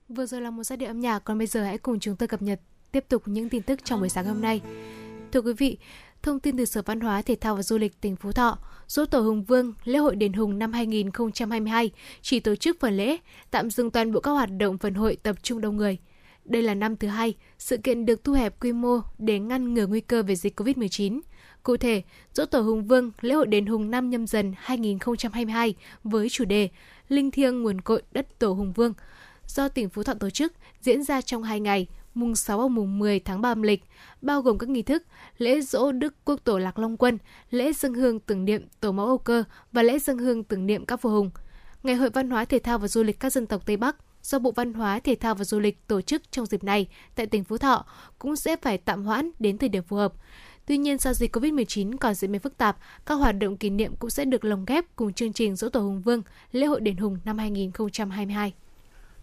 [0.08, 2.28] Vừa rồi là một giai điệu âm nhạc, còn bây giờ hãy cùng chúng tôi
[2.28, 2.60] cập nhật
[2.92, 4.60] tiếp tục những tin tức trong buổi sáng hôm nay.
[5.32, 5.78] Thưa quý vị,
[6.22, 9.04] thông tin từ Sở Văn hóa, Thể thao và Du lịch tỉnh Phú Thọ, Dỗ
[9.04, 11.90] Tổ Hùng Vương lễ hội Đền Hùng năm 2022
[12.22, 13.16] chỉ tổ chức phần lễ,
[13.50, 15.98] tạm dừng toàn bộ các hoạt động phần hội tập trung đông người.
[16.48, 19.86] Đây là năm thứ hai, sự kiện được thu hẹp quy mô để ngăn ngừa
[19.86, 21.20] nguy cơ về dịch COVID-19.
[21.62, 22.02] Cụ thể,
[22.34, 25.74] Dỗ Tổ Hùng Vương lễ hội đền Hùng năm nhâm dần 2022
[26.04, 26.68] với chủ đề
[27.08, 28.92] Linh thiêng nguồn cội đất Tổ Hùng Vương
[29.46, 32.98] do tỉnh Phú Thọ tổ chức diễn ra trong 2 ngày, mùng 6 và mùng
[32.98, 33.84] 10 tháng 3 âm lịch,
[34.22, 35.02] bao gồm các nghi thức
[35.38, 37.18] lễ dỗ Đức Quốc Tổ Lạc Long Quân,
[37.50, 40.86] lễ dân hương tưởng niệm Tổ mẫu Âu Cơ và lễ dân hương tưởng niệm
[40.86, 41.30] các vua hùng.
[41.82, 44.38] Ngày hội văn hóa thể thao và du lịch các dân tộc Tây Bắc do
[44.38, 47.44] Bộ Văn hóa, Thể thao và Du lịch tổ chức trong dịp này tại tỉnh
[47.44, 47.84] Phú Thọ
[48.18, 50.12] cũng sẽ phải tạm hoãn đến thời điểm phù hợp.
[50.66, 53.96] Tuy nhiên, do dịch COVID-19 còn diễn biến phức tạp, các hoạt động kỷ niệm
[53.96, 56.96] cũng sẽ được lồng ghép cùng chương trình Dỗ Tổ Hùng Vương, lễ hội đền
[56.96, 58.52] Hùng năm 2022.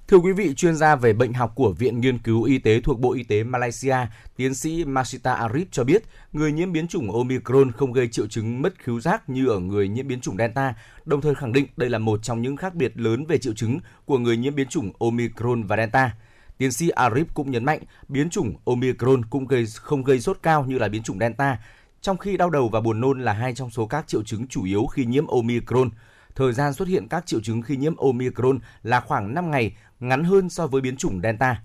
[0.08, 3.00] Thưa quý vị, chuyên gia về bệnh học của Viện Nghiên cứu Y tế thuộc
[3.00, 3.98] Bộ Y tế Malaysia,
[4.36, 6.04] tiến sĩ Masita Arif cho biết,
[6.34, 9.88] người nhiễm biến chủng Omicron không gây triệu chứng mất khứu giác như ở người
[9.88, 10.74] nhiễm biến chủng Delta,
[11.06, 13.80] đồng thời khẳng định đây là một trong những khác biệt lớn về triệu chứng
[14.06, 16.16] của người nhiễm biến chủng Omicron và Delta.
[16.58, 20.66] Tiến sĩ Arif cũng nhấn mạnh, biến chủng Omicron cũng gây không gây sốt cao
[20.66, 21.58] như là biến chủng Delta,
[22.02, 24.64] trong khi đau đầu và buồn nôn là hai trong số các triệu chứng chủ
[24.64, 25.90] yếu khi nhiễm Omicron.
[26.36, 30.24] Thời gian xuất hiện các triệu chứng khi nhiễm Omicron là khoảng 5 ngày, ngắn
[30.24, 31.62] hơn so với biến chủng Delta.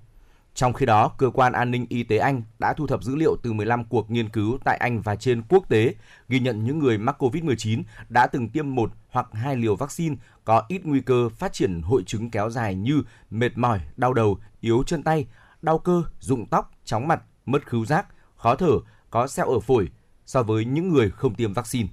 [0.55, 3.37] Trong khi đó, Cơ quan An ninh Y tế Anh đã thu thập dữ liệu
[3.43, 5.95] từ 15 cuộc nghiên cứu tại Anh và trên quốc tế,
[6.29, 10.62] ghi nhận những người mắc COVID-19 đã từng tiêm một hoặc hai liều vaccine có
[10.68, 14.83] ít nguy cơ phát triển hội chứng kéo dài như mệt mỏi, đau đầu, yếu
[14.87, 15.27] chân tay,
[15.62, 18.07] đau cơ, rụng tóc, chóng mặt, mất khứu giác,
[18.37, 18.73] khó thở,
[19.11, 19.89] có sẹo ở phổi
[20.27, 21.89] so với những người không tiêm vaccine.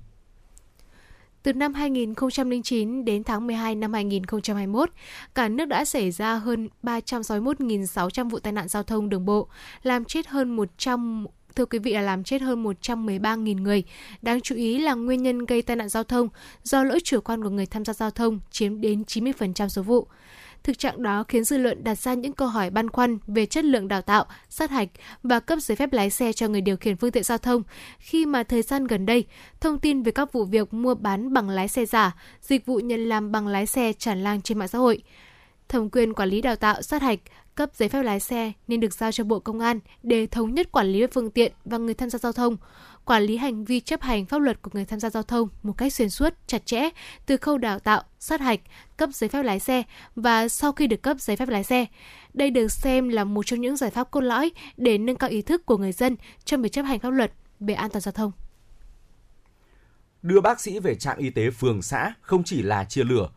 [1.47, 4.89] Từ năm 2009 đến tháng 12 năm 2021,
[5.35, 9.47] cả nước đã xảy ra hơn 361.600 vụ tai nạn giao thông đường bộ,
[9.83, 11.25] làm chết hơn 100
[11.55, 13.83] thưa quý vị là làm chết hơn 113.000 người.
[14.21, 16.29] Đáng chú ý là nguyên nhân gây tai nạn giao thông
[16.63, 20.07] do lỗi chủ quan của người tham gia giao thông chiếm đến 90% số vụ.
[20.67, 23.65] Thực trạng đó khiến dư luận đặt ra những câu hỏi băn khoăn về chất
[23.65, 24.89] lượng đào tạo, sát hạch
[25.23, 27.63] và cấp giấy phép lái xe cho người điều khiển phương tiện giao thông
[27.99, 29.25] khi mà thời gian gần đây,
[29.59, 33.09] thông tin về các vụ việc mua bán bằng lái xe giả, dịch vụ nhận
[33.09, 35.03] làm bằng lái xe tràn lan trên mạng xã hội.
[35.69, 37.19] Thẩm quyền quản lý đào tạo, sát hạch,
[37.55, 40.71] cấp giấy phép lái xe nên được giao cho Bộ Công an để thống nhất
[40.71, 42.57] quản lý phương tiện và người tham gia giao thông
[43.07, 45.73] quản lý hành vi chấp hành pháp luật của người tham gia giao thông một
[45.77, 46.89] cách xuyên suốt, chặt chẽ
[47.25, 48.59] từ khâu đào tạo, sát hạch,
[48.97, 49.83] cấp giấy phép lái xe
[50.15, 51.85] và sau khi được cấp giấy phép lái xe.
[52.33, 55.41] Đây được xem là một trong những giải pháp cốt lõi để nâng cao ý
[55.41, 58.31] thức của người dân trong việc chấp hành pháp luật về an toàn giao thông.
[60.21, 63.29] Đưa bác sĩ về trạm y tế phường xã không chỉ là chia lửa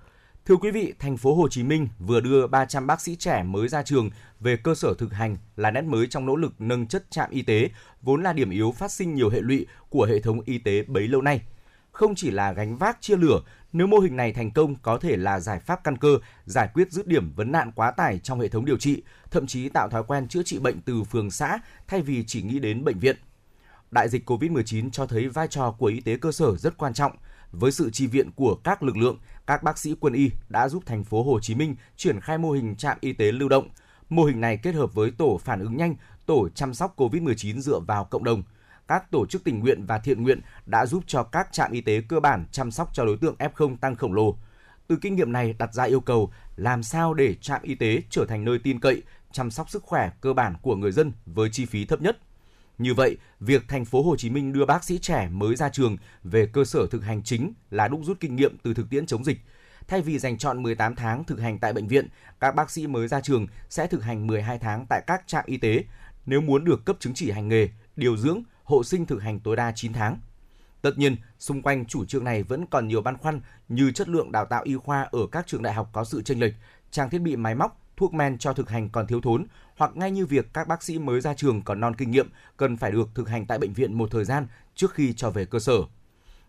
[0.51, 3.69] Thưa quý vị, thành phố Hồ Chí Minh vừa đưa 300 bác sĩ trẻ mới
[3.69, 7.11] ra trường về cơ sở thực hành là nét mới trong nỗ lực nâng chất
[7.11, 7.71] trạm y tế,
[8.03, 11.09] vốn là điểm yếu phát sinh nhiều hệ lụy của hệ thống y tế bấy
[11.09, 11.43] lâu nay.
[11.93, 13.41] Không chỉ là gánh vác chia lửa,
[13.73, 16.93] nếu mô hình này thành công có thể là giải pháp căn cơ, giải quyết
[16.93, 20.03] dứt điểm vấn nạn quá tải trong hệ thống điều trị, thậm chí tạo thói
[20.03, 23.17] quen chữa trị bệnh từ phường xã thay vì chỉ nghĩ đến bệnh viện.
[23.91, 27.13] Đại dịch COVID-19 cho thấy vai trò của y tế cơ sở rất quan trọng–
[27.53, 30.83] với sự chi viện của các lực lượng, các bác sĩ quân y đã giúp
[30.87, 33.69] thành phố Hồ Chí Minh triển khai mô hình trạm y tế lưu động.
[34.09, 35.95] Mô hình này kết hợp với tổ phản ứng nhanh,
[36.27, 38.43] tổ chăm sóc COVID-19 dựa vào cộng đồng.
[38.89, 42.01] Các tổ chức tình nguyện và thiện nguyện đã giúp cho các trạm y tế
[42.09, 44.37] cơ bản chăm sóc cho đối tượng F0 tăng khổng lồ.
[44.87, 48.25] Từ kinh nghiệm này đặt ra yêu cầu làm sao để trạm y tế trở
[48.25, 51.67] thành nơi tin cậy, chăm sóc sức khỏe cơ bản của người dân với chi
[51.67, 52.19] phí thấp nhất–
[52.81, 55.97] như vậy, việc thành phố Hồ Chí Minh đưa bác sĩ trẻ mới ra trường
[56.25, 59.25] về cơ sở thực hành chính là đúc rút kinh nghiệm từ thực tiễn chống
[59.25, 59.39] dịch.
[59.89, 62.09] Thay vì dành chọn 18 tháng thực hành tại bệnh viện,
[62.41, 65.57] các bác sĩ mới ra trường sẽ thực hành 12 tháng tại các trạm y
[65.57, 65.85] tế.
[66.27, 69.57] Nếu muốn được cấp chứng chỉ hành nghề, điều dưỡng, hộ sinh thực hành tối
[69.57, 70.19] đa 9 tháng.
[70.83, 74.33] Tất nhiên, xung quanh chủ trương này vẫn còn nhiều băn khoăn như chất lượng
[74.33, 76.55] đào tạo y khoa ở các trường đại học có sự chênh lệch,
[76.91, 79.47] trang thiết bị máy móc, thuốc men cho thực hành còn thiếu thốn
[79.77, 82.77] hoặc ngay như việc các bác sĩ mới ra trường còn non kinh nghiệm cần
[82.77, 85.59] phải được thực hành tại bệnh viện một thời gian trước khi cho về cơ
[85.59, 85.79] sở.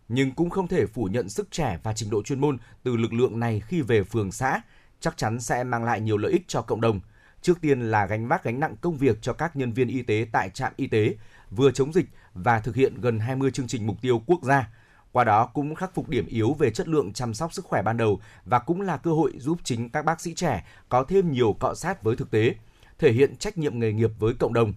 [0.08, 3.12] Nhưng cũng không thể phủ nhận sức trẻ và trình độ chuyên môn từ lực
[3.12, 4.60] lượng này khi về phường xã,
[5.00, 7.00] chắc chắn sẽ mang lại nhiều lợi ích cho cộng đồng.
[7.42, 10.26] Trước tiên là gánh vác gánh nặng công việc cho các nhân viên y tế
[10.32, 11.16] tại trạm y tế,
[11.50, 14.68] vừa chống dịch và thực hiện gần 20 chương trình mục tiêu quốc gia–
[15.12, 17.96] qua đó cũng khắc phục điểm yếu về chất lượng chăm sóc sức khỏe ban
[17.96, 21.56] đầu và cũng là cơ hội giúp chính các bác sĩ trẻ có thêm nhiều
[21.60, 22.54] cọ sát với thực tế,
[22.98, 24.72] thể hiện trách nhiệm nghề nghiệp với cộng đồng.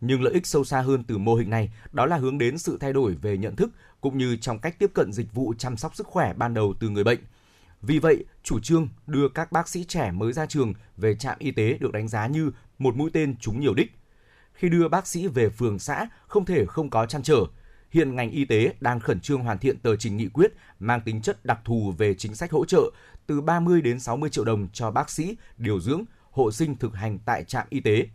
[0.00, 2.78] Nhưng lợi ích sâu xa hơn từ mô hình này đó là hướng đến sự
[2.80, 3.70] thay đổi về nhận thức
[4.00, 6.88] cũng như trong cách tiếp cận dịch vụ chăm sóc sức khỏe ban đầu từ
[6.88, 7.20] người bệnh.
[7.82, 11.50] Vì vậy, chủ trương đưa các bác sĩ trẻ mới ra trường về trạm y
[11.50, 13.92] tế được đánh giá như một mũi tên trúng nhiều đích.
[14.52, 17.44] Khi đưa bác sĩ về phường xã, không thể không có chăn trở,
[17.94, 21.22] hiện ngành y tế đang khẩn trương hoàn thiện tờ trình nghị quyết mang tính
[21.22, 22.90] chất đặc thù về chính sách hỗ trợ
[23.26, 27.18] từ 30 đến 60 triệu đồng cho bác sĩ, điều dưỡng, hộ sinh thực hành
[27.18, 28.06] tại trạm y tế.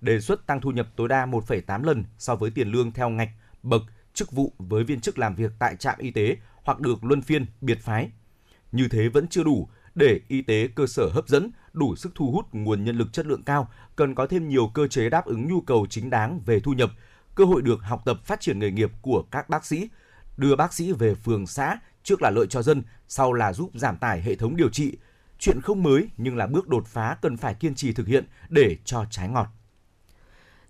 [0.00, 3.28] Đề xuất tăng thu nhập tối đa 1,8 lần so với tiền lương theo ngạch,
[3.62, 3.82] bậc
[4.14, 7.46] chức vụ với viên chức làm việc tại trạm y tế hoặc được luân phiên,
[7.60, 8.10] biệt phái.
[8.72, 12.30] Như thế vẫn chưa đủ, để y tế cơ sở hấp dẫn, đủ sức thu
[12.32, 15.48] hút nguồn nhân lực chất lượng cao, cần có thêm nhiều cơ chế đáp ứng
[15.48, 16.90] nhu cầu chính đáng về thu nhập,
[17.38, 19.88] cơ hội được học tập phát triển nghề nghiệp của các bác sĩ,
[20.36, 23.96] đưa bác sĩ về phường xã, trước là lợi cho dân, sau là giúp giảm
[23.96, 24.96] tải hệ thống điều trị.
[25.38, 28.76] Chuyện không mới nhưng là bước đột phá cần phải kiên trì thực hiện để
[28.84, 29.46] cho trái ngọt.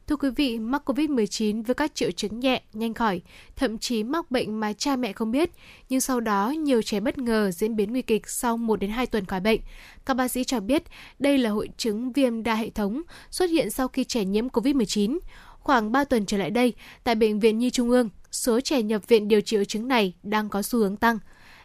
[0.08, 3.20] Thưa quý vị, mắc COVID-19 với các triệu chứng nhẹ, nhanh khỏi,
[3.56, 5.50] thậm chí mắc bệnh mà cha mẹ không biết,
[5.88, 9.06] nhưng sau đó nhiều trẻ bất ngờ diễn biến nguy kịch sau 1 đến 2
[9.06, 9.60] tuần khỏi bệnh.
[10.06, 10.82] Các bác sĩ cho biết
[11.18, 15.18] đây là hội chứng viêm đa hệ thống xuất hiện sau khi trẻ nhiễm COVID-19.
[15.68, 19.08] Khoảng 3 tuần trở lại đây, tại Bệnh viện Nhi Trung ương, số trẻ nhập
[19.08, 21.18] viện điều trị chứng này đang có xu hướng tăng.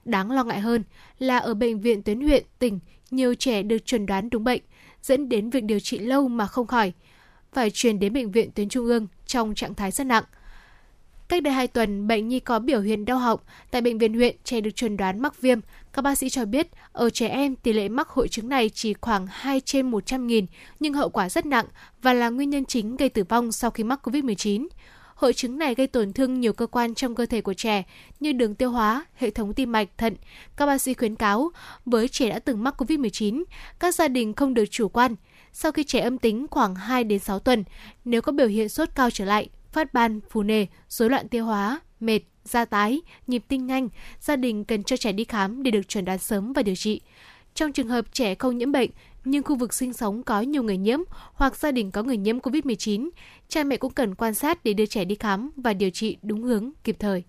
[0.06, 0.84] Đáng lo ngại hơn
[1.20, 2.80] là ở bệnh viện tuyến huyện, tỉnh,
[3.12, 4.62] nhiều trẻ được chuẩn đoán đúng bệnh,
[5.02, 6.94] dẫn đến việc điều trị lâu mà không khỏi,
[7.54, 10.24] phải chuyển đến bệnh viện tuyến trung ương trong trạng thái rất nặng.
[11.28, 13.40] Cách đây 2 tuần, bệnh nhi có biểu hiện đau họng.
[13.72, 15.60] Tại bệnh viện huyện, trẻ được chuẩn đoán mắc viêm.
[15.94, 18.94] Các bác sĩ cho biết, ở trẻ em, tỷ lệ mắc hội chứng này chỉ
[19.02, 20.46] khoảng 2 trên 100 nghìn,
[20.80, 21.66] nhưng hậu quả rất nặng
[22.02, 24.68] và là nguyên nhân chính gây tử vong sau khi mắc COVID-19.
[25.16, 27.84] Hội chứng này gây tổn thương nhiều cơ quan trong cơ thể của trẻ
[28.20, 30.16] như đường tiêu hóa, hệ thống tim mạch, thận.
[30.56, 31.52] Các bác sĩ khuyến cáo,
[31.86, 33.44] với trẻ đã từng mắc COVID-19,
[33.80, 35.16] các gia đình không được chủ quan.
[35.52, 37.64] Sau khi trẻ âm tính khoảng 2 đến 6 tuần,
[38.06, 41.46] nếu có biểu hiện sốt cao trở lại, phát ban, phù nề, rối loạn tiêu
[41.46, 43.90] hóa, mệt, da tái, nhịp tim nhanh,
[44.20, 47.02] gia đình cần cho trẻ đi khám để được chuẩn đoán sớm và điều trị.
[47.56, 48.90] Trong trường hợp trẻ không nhiễm bệnh,
[49.26, 51.00] nhưng khu vực sinh sống có nhiều người nhiễm
[51.34, 53.10] hoặc gia đình có người nhiễm COVID-19,
[53.48, 56.44] cha mẹ cũng cần quan sát để đưa trẻ đi khám và điều trị đúng
[56.44, 57.24] hướng kịp thời.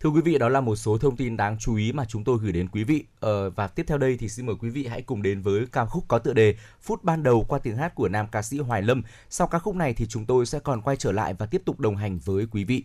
[0.00, 2.38] Thưa quý vị, đó là một số thông tin đáng chú ý mà chúng tôi
[2.42, 3.04] gửi đến quý vị.
[3.20, 5.84] Ờ, và tiếp theo đây thì xin mời quý vị hãy cùng đến với ca
[5.84, 8.82] khúc có tựa đề Phút ban đầu qua tiếng hát của nam ca sĩ Hoài
[8.82, 9.02] Lâm.
[9.30, 11.80] Sau ca khúc này thì chúng tôi sẽ còn quay trở lại và tiếp tục
[11.80, 12.84] đồng hành với quý vị.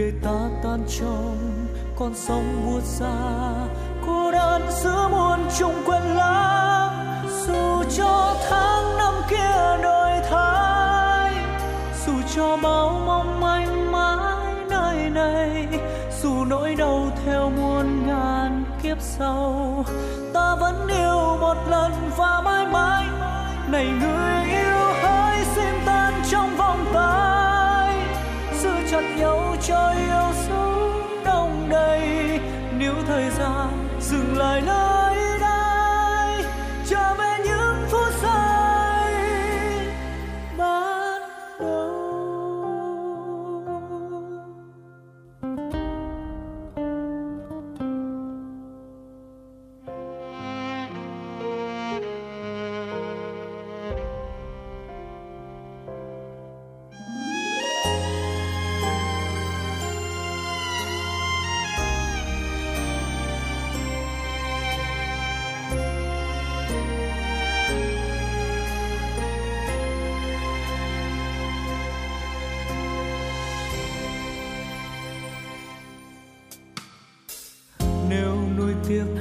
[0.00, 3.12] để ta tan trong con sóng buốt xa.
[4.06, 11.34] Cô đơn giữa muôn trùng quên lãng, dù cho tháng năm kia đổi thay.
[12.06, 15.66] Dù cho bao mong manh mãi nơi này,
[16.22, 19.84] dù nỗi đau theo muôn ngàn kiếp sau,
[20.34, 23.06] ta vẫn yêu một lần và mãi mãi,
[23.68, 24.09] này người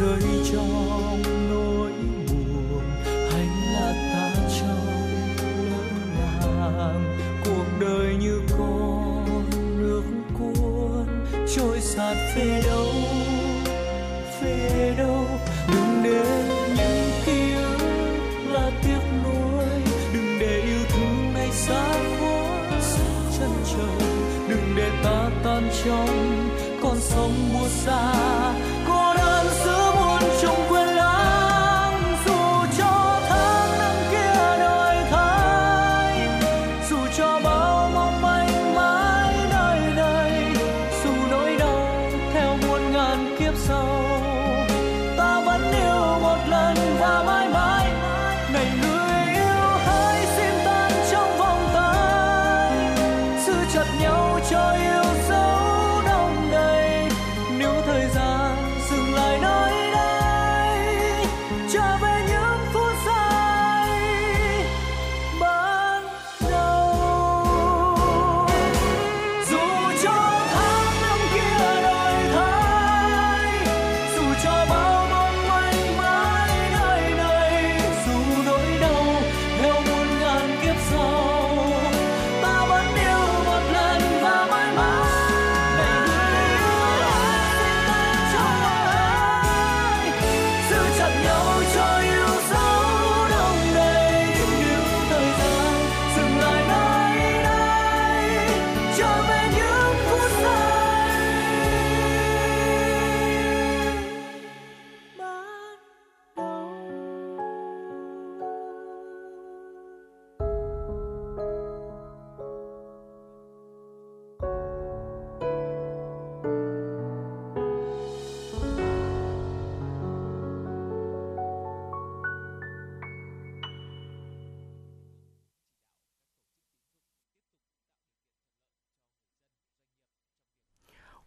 [0.00, 1.49] Rơi trong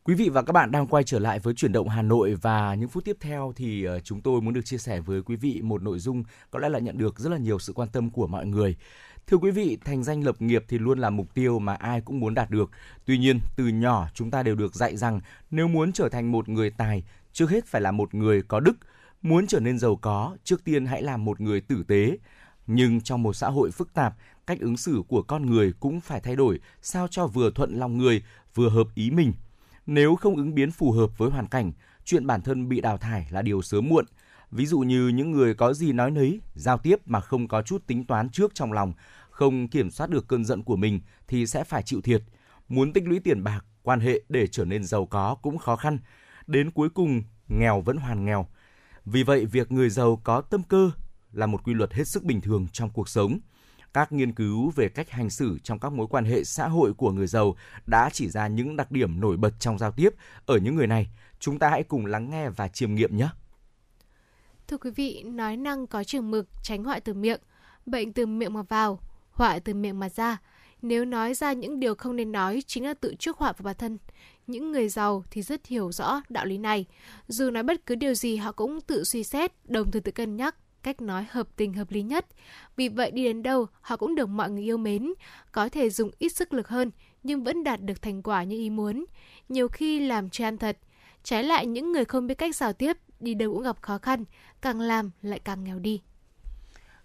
[0.05, 2.75] Quý vị và các bạn đang quay trở lại với chuyển động Hà Nội và
[2.75, 5.61] những phút tiếp theo thì ờ, chúng tôi muốn được chia sẻ với quý vị
[5.63, 8.27] một nội dung có lẽ là nhận được rất là nhiều sự quan tâm của
[8.27, 8.75] mọi người.
[9.27, 12.19] Thưa quý vị, thành danh lập nghiệp thì luôn là mục tiêu mà ai cũng
[12.19, 12.71] muốn đạt được.
[13.05, 15.19] Tuy nhiên, từ nhỏ chúng ta đều được dạy rằng
[15.51, 18.77] nếu muốn trở thành một người tài, trước hết phải là một người có đức.
[19.21, 22.17] Muốn trở nên giàu có, trước tiên hãy là một người tử tế.
[22.67, 24.15] Nhưng trong một xã hội phức tạp,
[24.47, 27.97] cách ứng xử của con người cũng phải thay đổi sao cho vừa thuận lòng
[27.97, 28.23] người,
[28.55, 29.33] vừa hợp ý mình.
[29.85, 31.71] Nếu không ứng biến phù hợp với hoàn cảnh,
[32.05, 34.05] chuyện bản thân bị đào thải là điều sớm muộn.
[34.51, 37.87] Ví dụ như những người có gì nói nấy, giao tiếp mà không có chút
[37.87, 38.93] tính toán trước trong lòng,
[39.29, 42.23] không kiểm soát được cơn giận của mình thì sẽ phải chịu thiệt.
[42.69, 45.97] Muốn tích lũy tiền bạc, quan hệ để trở nên giàu có cũng khó khăn.
[46.47, 48.47] Đến cuối cùng, nghèo vẫn hoàn nghèo.
[49.05, 50.91] Vì vậy, việc người giàu có tâm cơ
[51.31, 53.39] là một quy luật hết sức bình thường trong cuộc sống.
[53.93, 57.11] Các nghiên cứu về cách hành xử trong các mối quan hệ xã hội của
[57.11, 60.09] người giàu đã chỉ ra những đặc điểm nổi bật trong giao tiếp
[60.45, 61.07] ở những người này.
[61.39, 63.27] Chúng ta hãy cùng lắng nghe và chiêm nghiệm nhé.
[64.67, 67.39] Thưa quý vị, nói năng có chừng mực, tránh họa từ miệng.
[67.85, 68.99] Bệnh từ miệng mà vào,
[69.31, 70.37] họa từ miệng mà ra.
[70.81, 73.75] Nếu nói ra những điều không nên nói chính là tự chuốc họa vào bản
[73.77, 73.97] thân.
[74.47, 76.85] Những người giàu thì rất hiểu rõ đạo lý này.
[77.27, 80.35] Dù nói bất cứ điều gì họ cũng tự suy xét, đồng thời tự cân
[80.35, 82.25] nhắc cách nói hợp tình hợp lý nhất.
[82.75, 85.13] Vì vậy đi đến đâu họ cũng được mọi người yêu mến,
[85.51, 86.91] có thể dùng ít sức lực hơn
[87.23, 89.05] nhưng vẫn đạt được thành quả như ý muốn.
[89.49, 90.77] Nhiều khi làm tràn thật.
[91.23, 94.25] Trái lại những người không biết cách giao tiếp, đi đâu cũng gặp khó khăn,
[94.61, 96.01] càng làm lại càng nghèo đi.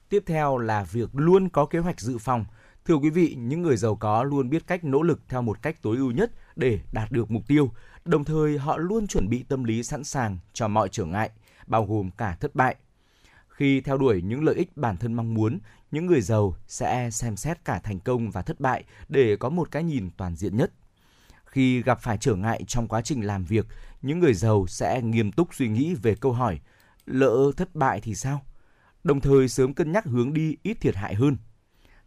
[0.08, 2.44] Tiếp theo là việc luôn có kế hoạch dự phòng.
[2.84, 5.82] Thưa quý vị, những người giàu có luôn biết cách nỗ lực theo một cách
[5.82, 7.72] tối ưu nhất để đạt được mục tiêu.
[8.04, 11.30] Đồng thời họ luôn chuẩn bị tâm lý sẵn sàng cho mọi trở ngại,
[11.66, 12.76] bao gồm cả thất bại.
[13.58, 15.58] Khi theo đuổi những lợi ích bản thân mong muốn,
[15.90, 19.70] những người giàu sẽ xem xét cả thành công và thất bại để có một
[19.70, 20.72] cái nhìn toàn diện nhất.
[21.44, 23.66] Khi gặp phải trở ngại trong quá trình làm việc,
[24.02, 26.60] những người giàu sẽ nghiêm túc suy nghĩ về câu hỏi
[27.06, 28.42] lỡ thất bại thì sao?
[29.04, 31.36] Đồng thời sớm cân nhắc hướng đi ít thiệt hại hơn.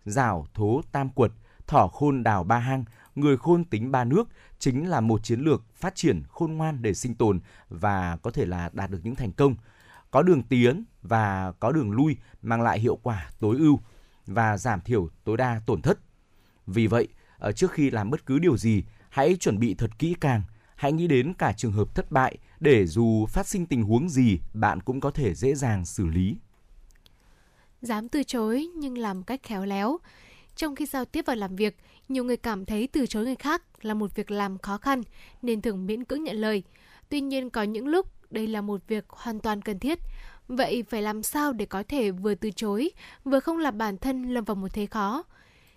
[0.05, 1.31] Rào, thố, tam quật,
[1.67, 2.85] thỏ khôn đào ba hang,
[3.15, 4.29] người khôn tính ba nước
[4.59, 7.39] chính là một chiến lược phát triển khôn ngoan để sinh tồn
[7.69, 9.55] và có thể là đạt được những thành công.
[10.11, 13.79] Có đường tiến và có đường lui mang lại hiệu quả tối ưu
[14.27, 15.99] và giảm thiểu tối đa tổn thất.
[16.67, 17.07] Vì vậy,
[17.37, 20.41] ở trước khi làm bất cứ điều gì, hãy chuẩn bị thật kỹ càng,
[20.75, 24.39] hãy nghĩ đến cả trường hợp thất bại để dù phát sinh tình huống gì,
[24.53, 26.35] bạn cũng có thể dễ dàng xử lý.
[27.81, 29.97] Dám từ chối nhưng làm cách khéo léo.
[30.55, 31.77] Trong khi giao tiếp và làm việc,
[32.09, 35.01] nhiều người cảm thấy từ chối người khác là một việc làm khó khăn
[35.41, 36.63] nên thường miễn cưỡng nhận lời.
[37.09, 39.99] Tuy nhiên có những lúc đây là một việc hoàn toàn cần thiết.
[40.47, 42.91] Vậy phải làm sao để có thể vừa từ chối,
[43.23, 45.23] vừa không làm bản thân lâm vào một thế khó?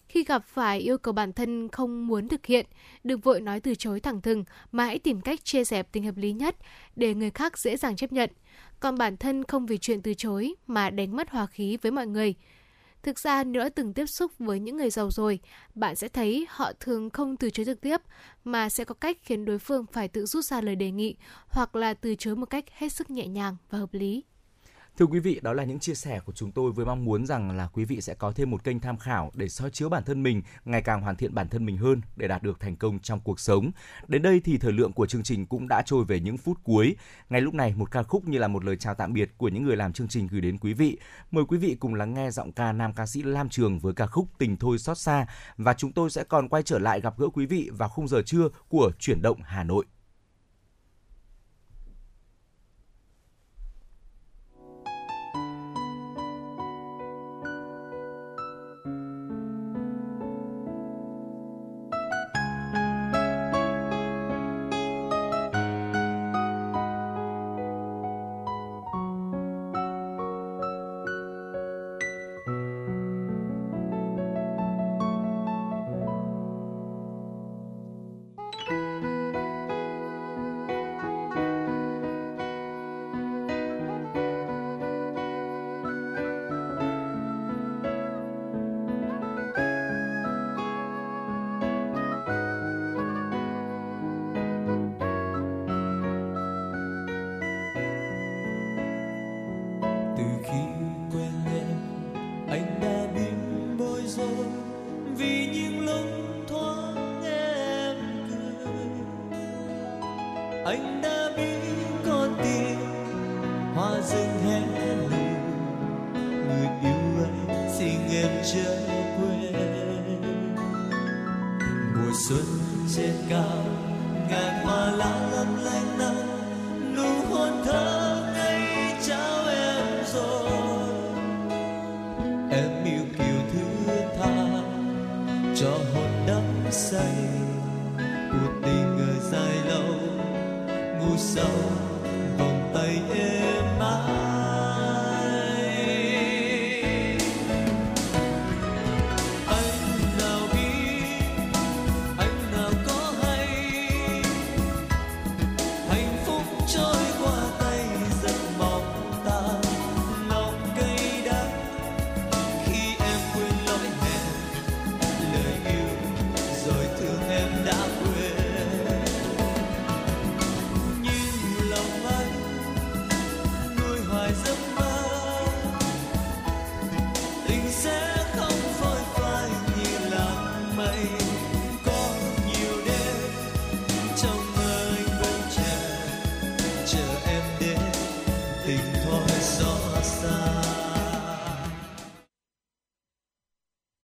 [0.09, 2.67] Khi gặp phải yêu cầu bản thân không muốn thực hiện,
[3.05, 6.17] đừng vội nói từ chối thẳng thừng mà hãy tìm cách chia sẻ tình hợp
[6.17, 6.57] lý nhất
[6.97, 8.31] để người khác dễ dàng chấp nhận.
[8.81, 12.07] Còn bản thân không vì chuyện từ chối mà đánh mất hòa khí với mọi
[12.07, 12.35] người.
[13.05, 15.41] Thực ra nếu đã từng tiếp xúc với những người giàu rồi,
[15.75, 18.01] bạn sẽ thấy họ thường không từ chối trực tiếp,
[18.45, 21.17] mà sẽ có cách khiến đối phương phải tự rút ra lời đề nghị
[21.49, 24.25] hoặc là từ chối một cách hết sức nhẹ nhàng và hợp lý.
[24.99, 27.57] Thưa quý vị, đó là những chia sẻ của chúng tôi với mong muốn rằng
[27.57, 30.23] là quý vị sẽ có thêm một kênh tham khảo để soi chiếu bản thân
[30.23, 33.21] mình, ngày càng hoàn thiện bản thân mình hơn để đạt được thành công trong
[33.21, 33.71] cuộc sống.
[34.09, 36.97] Đến đây thì thời lượng của chương trình cũng đã trôi về những phút cuối.
[37.31, 39.63] Ngay lúc này, một ca khúc như là một lời chào tạm biệt của những
[39.63, 40.99] người làm chương trình gửi đến quý vị.
[41.31, 44.07] Mời quý vị cùng lắng nghe giọng ca nam ca sĩ Lam Trường với ca
[44.07, 45.27] khúc Tình thôi xót xa
[45.57, 48.23] và chúng tôi sẽ còn quay trở lại gặp gỡ quý vị vào khung giờ
[48.27, 49.85] trưa của Chuyển động Hà Nội.